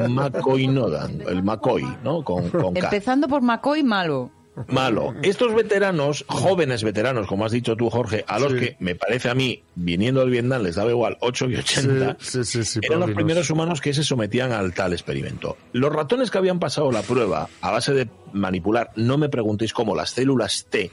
[0.09, 0.87] no,
[1.29, 2.23] el McCoy, ¿no?
[2.25, 2.81] Con, con K.
[2.81, 4.31] Empezando por McCoy, malo.
[4.67, 5.15] Malo.
[5.23, 8.59] Estos veteranos, jóvenes veteranos, como has dicho tú, Jorge, a los Sí.
[8.59, 12.43] que me parece a mí, viniendo del Vietnam, les daba igual 8 y 80, Sí,
[12.43, 15.57] sí, sí, sí, eran los primeros humanos que se sometían al tal experimento.
[15.73, 19.95] Los ratones que habían pasado la prueba a base de manipular, no me preguntéis cómo,
[19.95, 20.91] las células T,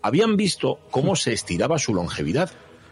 [0.00, 2.50] habían visto cómo se estiraba su longevidad.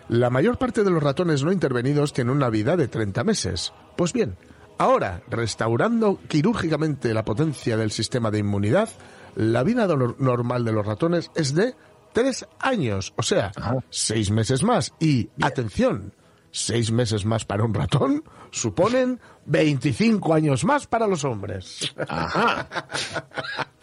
[0.09, 3.73] La mayor parte de los ratones no intervenidos tienen una vida de 30 meses.
[3.97, 4.37] Pues bien,
[4.79, 8.89] ahora, restaurando quirúrgicamente la potencia del sistema de inmunidad,
[9.35, 9.89] la vida
[10.19, 11.75] normal de los ratones es de
[12.13, 13.51] 3 años, o sea,
[13.91, 14.93] 6 meses más.
[15.01, 16.13] Y, atención,
[16.57, 21.95] 6 meses más para un ratón suponen 25 años más para los hombres.
[22.09, 22.67] Ajá.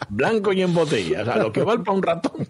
[0.08, 1.24] Blanco y en botella.
[1.24, 2.48] Sea, lo que vale para un ratón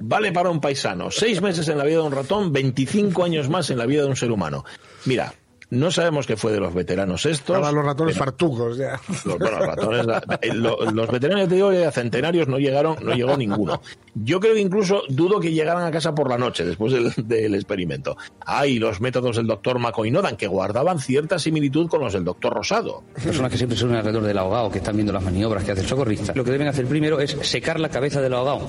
[0.00, 1.10] vale para un paisano.
[1.10, 4.08] Seis meses en la vida de un ratón, 25 años más en la vida de
[4.08, 4.64] un ser humano.
[5.04, 5.34] Mira,
[5.72, 7.56] no sabemos qué fue de los veteranos estos.
[7.56, 9.00] Estaban los ratones pero- fartugos ya.
[9.24, 10.06] los, bueno, los ratones,
[10.42, 13.80] eh, lo- los veteranos, te digo, de centenarios no llegaron, no llegó ninguno.
[14.14, 17.54] Yo creo que incluso dudo que llegaran a casa por la noche después del, del
[17.54, 18.16] experimento.
[18.44, 23.02] Hay los métodos del doctor McCoy-Nodan que guardaban cierta similitud con los del doctor Rosado.
[23.24, 25.86] Personas que siempre son alrededor del ahogado, que están viendo las maniobras que hace el
[25.88, 26.32] socorrista.
[26.34, 28.68] Lo que deben hacer primero es secar la cabeza del ahogado.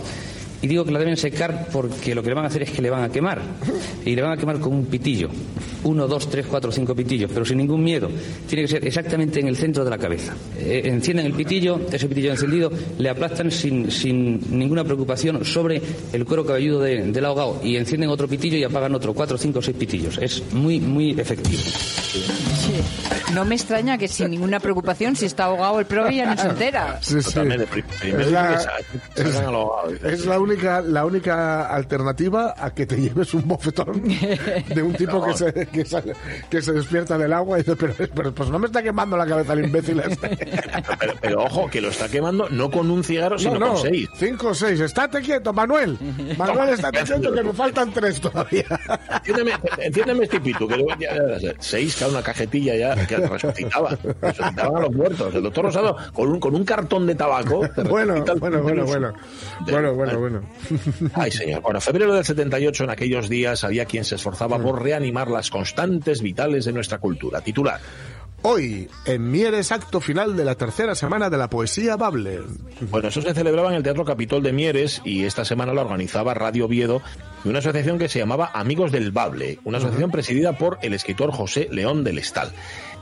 [0.63, 2.81] Y digo que la deben secar porque lo que le van a hacer es que
[2.81, 3.41] le van a quemar.
[4.05, 5.27] Y le van a quemar con un pitillo.
[5.83, 8.09] Uno, dos, tres, cuatro, cinco pitillos, pero sin ningún miedo.
[8.47, 10.33] Tiene que ser exactamente en el centro de la cabeza.
[10.57, 15.81] Eh, encienden el pitillo, ese pitillo encendido, le aplastan sin, sin ninguna preocupación sobre
[16.13, 17.59] el cuero cabelludo de- del ahogado.
[17.61, 20.17] Y encienden otro pitillo y apagan otro, cuatro, cinco, seis pitillos.
[20.21, 21.61] Es muy, muy efectivo.
[23.33, 26.47] No me extraña que sin ninguna preocupación, si está ahogado el prove ya no se
[26.47, 26.99] entera.
[27.01, 27.39] Sí, sí.
[28.03, 34.83] Es la, a es única la única alternativa a que te lleves un bofetón de
[34.83, 36.13] un tipo que, se, que, sale-
[36.49, 39.25] que se despierta del agua y dice, pero, pero pues no me está quemando la
[39.25, 40.37] cabeza el imbécil este.
[40.99, 43.81] Pero, pero ojo, que lo está quemando no con un cigarro, sino No, no, con
[43.81, 44.07] seis.
[44.17, 44.79] cinco o seis.
[44.79, 45.97] Estate quieto, Manuel.
[46.37, 48.65] Manuel, estate quieto que me faltan tres todavía.
[49.77, 53.97] Entiéndeme este pito, que luego ya, ya, ya, seis, cada una cajetilla ya que resucitaba.
[54.21, 55.33] Resucitaban a los muertos.
[55.35, 57.61] El doctor Rosado, con un, con un cartón de tabaco.
[57.89, 59.13] Bueno, bueno, bueno, bueno.
[59.65, 60.41] De- Bueno, bueno, bueno.
[61.13, 61.61] Ay, señor.
[61.61, 66.21] Bueno, febrero del 78, en aquellos días, había quien se esforzaba por reanimar las constantes
[66.21, 67.41] vitales de nuestra cultura.
[67.41, 67.79] Titular.
[68.45, 72.41] Hoy, en Mieres, acto final de la tercera semana de la poesía Bable.
[72.91, 76.33] Bueno, eso se celebraba en el Teatro Capitol de Mieres y esta semana la organizaba
[76.33, 77.01] Radio Oviedo
[77.45, 81.31] y una asociación que se llamaba Amigos del Bable, una asociación presidida por el escritor
[81.31, 82.51] José León del Estal.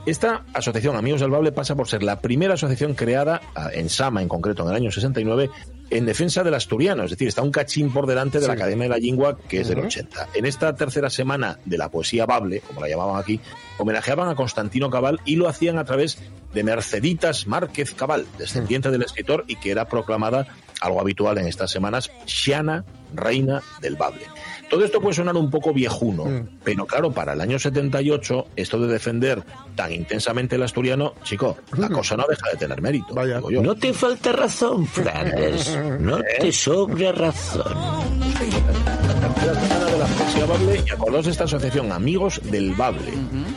[0.04, 4.20] Esta asociación Amigos del Bable pasa por ser la primera asociación creada ah, en Sama,
[4.20, 5.48] en concreto en el año 69,
[5.90, 8.88] en defensa del asturiano, es decir, está un cachín por delante de la Academia de
[8.88, 10.30] la Lengua, que es del 80.
[10.34, 13.40] En esta tercera semana de la poesía Bable, como la llamaban aquí,
[13.78, 16.18] homenajeaban a Constantino Cabal y lo hacían a través
[16.52, 20.48] de Merceditas Márquez Cabal, descendiente del escritor y que era proclamada,
[20.80, 22.84] algo habitual en estas semanas, Xiana,
[23.14, 24.24] reina del Bable.
[24.72, 28.90] Todo esto puede sonar un poco viejuno, pero claro, para el año 78, esto de
[28.90, 29.42] defender
[29.74, 33.14] tan intensamente el asturiano, chico, la cosa no deja de tener mérito.
[33.22, 33.62] digo yo.
[33.62, 35.78] No te falta razón, Flanders.
[36.00, 37.74] No te sobra razón.
[39.34, 43.12] tercera semana de la poesía Bable y acordaos de esta asociación Amigos del Bable,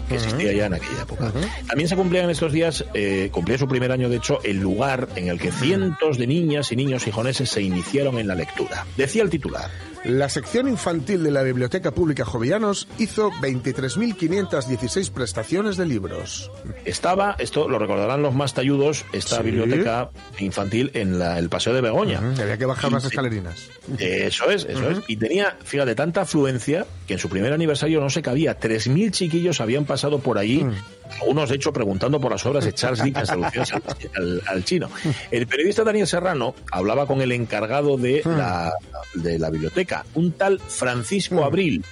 [0.09, 1.32] que existía ya en aquella época.
[1.66, 5.07] También se cumplía en estos días, eh, cumplía su primer año de hecho, el lugar
[5.16, 8.86] en el que cientos de niñas y niños gijoneses se iniciaron en la lectura.
[8.97, 9.70] Decía el titular.
[10.06, 16.51] La sección infantil de la Biblioteca Pública Jovellanos hizo 23.516 prestaciones de libros.
[16.86, 19.43] Estaba, esto lo recordarán los más talludos, esta Sí.
[19.43, 22.20] biblioteca infantil en la- el Paseo de Begoña.
[22.20, 23.68] Ujú, Había que bajar Y- las escalerinas.
[23.97, 24.99] Eso es, eso es.
[25.08, 28.60] Y tenía, fíjate, tanta afluencia que en su primer aniversario no se cabía.
[28.60, 30.74] 3.000 chiquillos habían pasado por allí, Mm.
[31.22, 33.84] Algunos de hecho preguntando por las obras de Charles Dickens traducidas al,
[34.16, 34.89] al- al chino.
[35.32, 38.74] El periodista Daniel Serrano hablaba con el encargado de, la,
[39.14, 41.84] de la biblioteca, un tal Francisco Abril.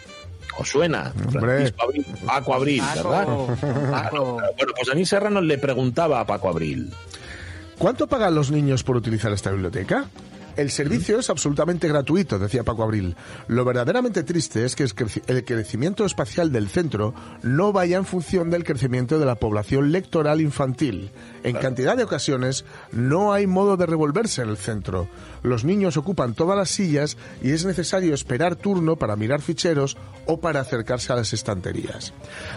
[0.60, 1.12] ¿Os suena?
[1.32, 3.92] Francisco Abril, Paco Abril, Paco, ¿verdad?
[3.92, 4.24] Paco.
[4.58, 6.92] Bueno, pues Daniel Serrano le preguntaba a Paco Abril.
[7.78, 10.06] ¿Cuánto pagan los niños por utilizar esta biblioteca?
[10.56, 13.16] El servicio es absolutamente gratuito, decía Paco Abril.
[13.48, 18.06] Lo verdaderamente triste es que el creci- el crecimiento espacial del centro no vaya en
[18.06, 21.10] función del crecimiento de la población lectoral infantil.
[21.44, 25.08] En cantidad de ocasiones no hay modo de revolverse en el centro.
[25.44, 30.40] Los niños ocupan todas las sillas y es necesario esperar turno para mirar ficheros o
[30.40, 32.14] para acercarse a las estanterías.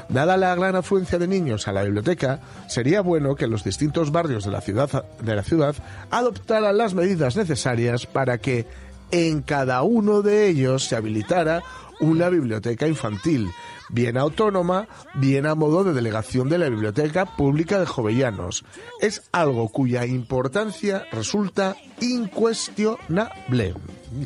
[0.08, 4.44] Dada la gran afluencia de niños a la biblioteca, sería bueno que los distintos barrios
[4.44, 5.74] de la ciudad, de la ciudad
[6.10, 8.66] adoptaran las medidas necesarias para que
[9.10, 11.62] en cada uno de ellos se habilitara
[12.00, 13.48] una biblioteca infantil,
[13.88, 18.64] bien autónoma, bien a modo de delegación de la Biblioteca Pública de Jovellanos.
[19.00, 23.74] Es algo cuya importancia resulta incuestionable.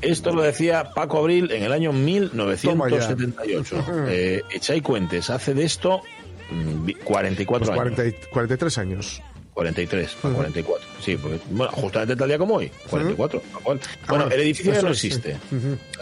[0.03, 3.85] Esto lo decía Paco Abril en el año 1978.
[4.09, 6.01] Eh, echáis cuentes, hace de esto
[6.51, 7.95] mm, vi- 44 Pues años.
[7.97, 9.23] 40 y- 43 años.
[9.55, 10.89] 43, o 44.
[11.01, 13.41] Sí, porque, bueno, justamente tal día como hoy, 44.
[13.41, 13.81] tal cual.
[14.09, 15.07] Bueno, Ah, el edificio ya no sí.
[15.09, 15.37] existe.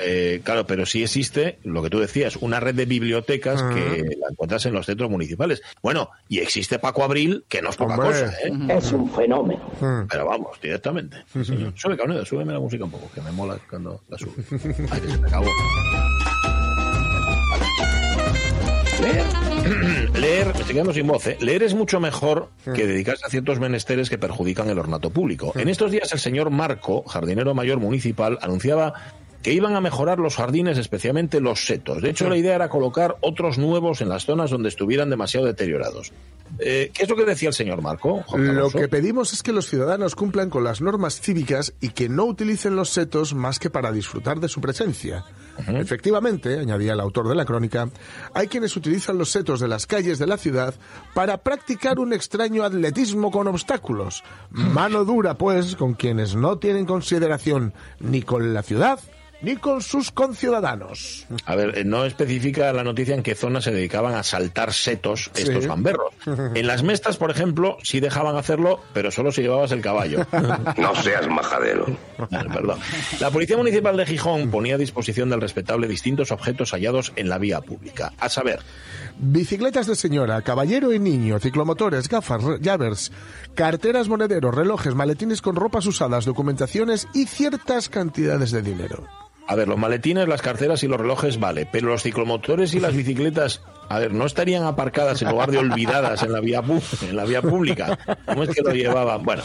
[0.00, 4.28] Eh, claro, pero sí existe lo que tú decías, una red de bibliotecas que la
[4.30, 5.62] encuentras en los centros municipales.
[5.82, 8.08] Bueno, y existe Paco Abril, que no es poca Hombre.
[8.08, 8.52] cosa, ¿eh?
[8.78, 9.70] Es un fenómeno.
[10.08, 11.16] Pero vamos, directamente.
[11.44, 11.72] Señor.
[11.76, 14.32] Sube, Cabrera, súbeme la música un poco, que me mola cuando la sube.
[14.90, 15.46] Ay, que se me acabó.
[20.18, 21.38] Leer, me estoy quedando sin voz, ¿eh?
[21.40, 25.52] leer es mucho mejor que dedicarse a ciertos menesteres que perjudican el ornato público.
[25.54, 28.94] En estos días el señor Marco, jardinero mayor municipal, anunciaba
[29.42, 32.02] que iban a mejorar los jardines, especialmente los setos.
[32.02, 36.12] De hecho, la idea era colocar otros nuevos en las zonas donde estuvieran demasiado deteriorados.
[36.58, 38.24] Eh, ¿Qué es lo que decía el señor Marco?
[38.36, 42.24] Lo que pedimos es que los ciudadanos cumplan con las normas cívicas y que no
[42.24, 45.24] utilicen los setos más que para disfrutar de su presencia.
[45.66, 47.88] Efectivamente, añadía el autor de la crónica,
[48.34, 50.74] hay quienes utilizan los setos de las calles de la ciudad
[51.14, 54.22] para practicar un extraño atletismo con obstáculos.
[54.50, 59.00] Mano dura, pues, con quienes no tienen consideración ni con la ciudad
[59.42, 61.26] ni con sus conciudadanos.
[61.44, 65.30] A ver, eh, no especifica la noticia en qué zona se dedicaban a saltar setos
[65.34, 65.68] estos Sí.
[65.68, 66.12] gamberros.
[66.54, 70.26] En las mestas, por ejemplo, sí dejaban hacerlo, pero solo si llevabas el caballo.
[70.76, 71.86] No seas majadero.
[72.18, 72.78] Ah, Perdón.
[73.20, 77.38] La Policía Municipal de Gijón ponía a disposición del respetable distintos objetos hallados en la
[77.38, 78.12] vía pública.
[78.18, 78.60] A saber,
[79.20, 83.10] Bicicletas de señora, caballero y niño, ciclomotores, gafas, llavers,
[83.54, 89.06] carteras, monederos, relojes, maletines con ropas usadas, documentaciones y ciertas cantidades de dinero.
[89.48, 92.94] A ver, los maletines, las carteras y los relojes, vale, pero los ciclomotores y las
[92.94, 96.62] bicicletas, a ver, no estarían aparcadas en lugar de olvidadas en la vía,
[97.08, 97.98] en la vía pública.
[98.26, 99.22] ¿Cómo es que lo llevaban?
[99.22, 99.42] Bueno,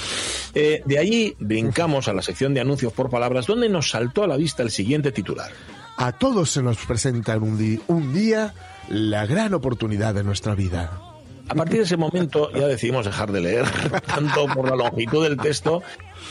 [0.53, 4.27] eh, de allí brincamos a la sección de anuncios por palabras, donde nos saltó a
[4.27, 5.51] la vista el siguiente titular.
[5.95, 8.53] A todos se nos presenta en un, un día
[8.89, 11.12] la gran oportunidad de nuestra vida.
[11.49, 13.65] A partir de ese momento ya decidimos dejar de leer,
[14.05, 15.81] tanto por la longitud del texto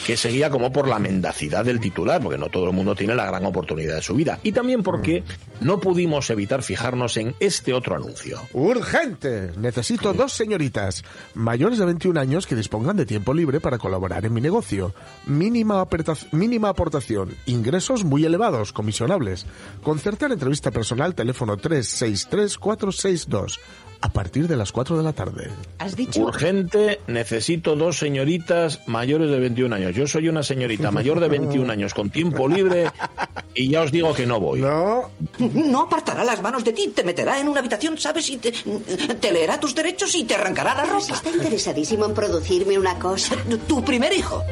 [0.06, 3.26] que seguía como por la mendacidad del titular, porque no todo el mundo tiene la
[3.26, 4.38] gran oportunidad de su vida.
[4.42, 5.22] Y también porque
[5.60, 8.40] no pudimos evitar fijarnos en este otro anuncio.
[8.52, 9.52] ¡Urgente!
[9.56, 11.04] Necesito dos señoritas
[11.34, 14.94] mayores de 21 años que dispongan de tiempo libre para colaborar en mi negocio.
[15.26, 15.86] Mínima,
[16.32, 17.36] mínima aportación.
[17.46, 19.46] Ingresos muy elevados, comisionables.
[19.82, 23.58] Concertar entrevista personal, teléfono 363-462.
[24.04, 25.48] A partir de las 4 de la tarde.
[25.78, 26.20] Has dicho.
[26.22, 29.94] Urgente, necesito dos señoritas mayores de 21 años.
[29.94, 32.90] Yo soy una señorita mayor de 21 años con tiempo libre
[33.54, 34.60] y ya os digo que no voy.
[34.60, 35.08] No.
[35.38, 38.28] No apartará las manos de ti, te meterá en una habitación, ¿sabes?
[38.30, 41.14] Y te, te leerá tus derechos y te arrancará la ropa.
[41.14, 43.36] Está interesadísimo en producirme una cosa.
[43.68, 44.42] Tu primer hijo.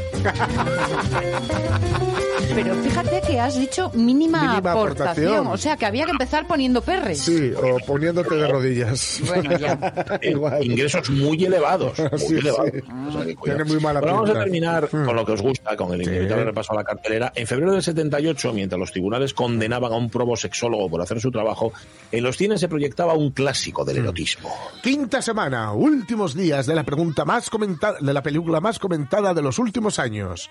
[2.54, 5.28] Pero fíjate que has dicho mínima, Mínima aportación.
[5.28, 5.46] aportación.
[5.48, 7.18] O sea, que había que empezar poniendo perres.
[7.20, 9.20] Sí, o poniéndote de rodillas.
[9.26, 9.39] Bueno.
[10.22, 11.98] Eh, ingresos muy elevados.
[12.10, 12.70] Muy Sí, elevados.
[12.72, 12.80] sí.
[13.08, 13.58] O sea que cuidado.
[13.58, 15.04] Tiene muy mala Pero vamos a terminar Mm.
[15.06, 17.32] con lo que os gusta, con el inevitable repaso a la cartelera.
[17.34, 21.72] En febrero del 78, mientras los tribunales condenaban a un probosexólogo por hacer su trabajo,
[22.12, 24.50] en los cines se proyectaba un clásico del erotismo.
[24.82, 29.42] Quinta semana, últimos días de la pregunta más comentada, de la película más comentada de
[29.42, 30.50] los últimos años.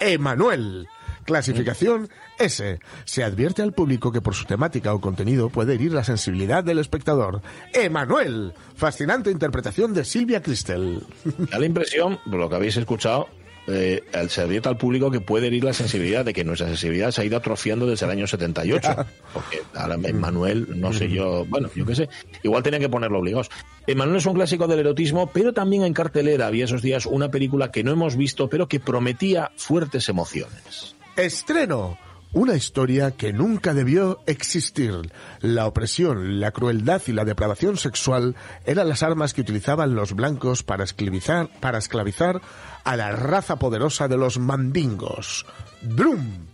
[0.00, 0.88] Emanuel.
[1.24, 2.80] Clasificación S.
[3.04, 6.78] Se advierte al público que por su temática o contenido puede herir la sensibilidad del
[6.78, 7.42] espectador.
[7.74, 8.54] Emanuel.
[8.74, 11.02] Fascinante interpretación de Silvia Cristel.
[11.50, 13.28] Da la impresión, por lo que habéis escuchado,
[13.70, 17.20] eh, se advierte al público que puede herir la sensibilidad, de que nuestra sensibilidad se
[17.20, 19.06] ha ido atrofiando desde el año 78.
[19.34, 22.08] Porque ahora Manuel, no sé yo, bueno, yo qué sé,
[22.42, 23.50] igual tenía que ponerlo obligados.
[23.86, 27.70] Emanuel es un clásico del erotismo, pero también en cartelera había esos días una película
[27.70, 30.96] que no hemos visto, pero que prometía fuertes emociones.
[31.16, 31.98] Estreno.
[32.34, 35.10] Una historia que nunca debió existir.
[35.40, 40.62] La opresión, la crueldad y la depravación sexual eran las armas que utilizaban los blancos
[40.62, 42.42] para esclavizar, para esclavizar
[42.84, 45.46] a la raza poderosa de los mandingos.
[45.80, 46.48] Drum.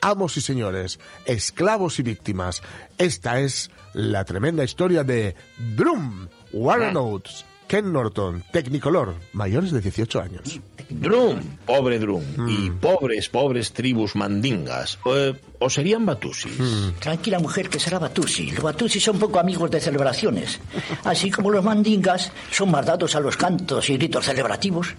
[0.00, 2.60] Amos y señores, esclavos y víctimas.
[2.98, 5.36] Esta es la tremenda historia de
[5.76, 6.26] Drum.
[6.52, 10.60] Warren Oates, Ken Norton, Technicolor, mayores de 18 años.
[10.90, 16.52] Drum, pobre Drum, y pobres, pobres tribus mandingas, eh, o serían batusis.
[17.00, 18.50] Tranquila mujer, que será Batusi.
[18.50, 20.60] Los Batusi son poco amigos de celebraciones.
[21.04, 24.94] Así como los mandingas son más dados a los cantos y gritos celebrativos.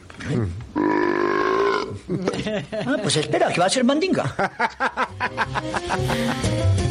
[2.87, 4.33] Ah, pues espera, que va a ser mandinga.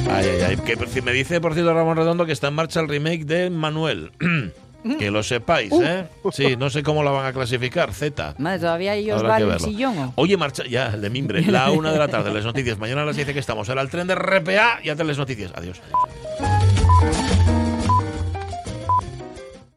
[0.09, 2.89] Ay, ay, ay, que me dice, por cierto, Ramón Redondo que está en marcha el
[2.89, 4.13] remake de Manuel.
[4.99, 6.07] que lo sepáis, ¿eh?
[6.33, 8.35] Sí, no sé cómo la van a clasificar, Z.
[8.39, 9.99] Madre, todavía ellos van el sillón.
[9.99, 10.13] ¿o?
[10.17, 12.79] Oye, marcha ya, el de Mimbre, la una de la tarde, las noticias.
[12.79, 13.69] Mañana a las 7 que estamos.
[13.69, 15.53] Era el tren de RPA y a las noticias.
[15.55, 15.81] Adiós.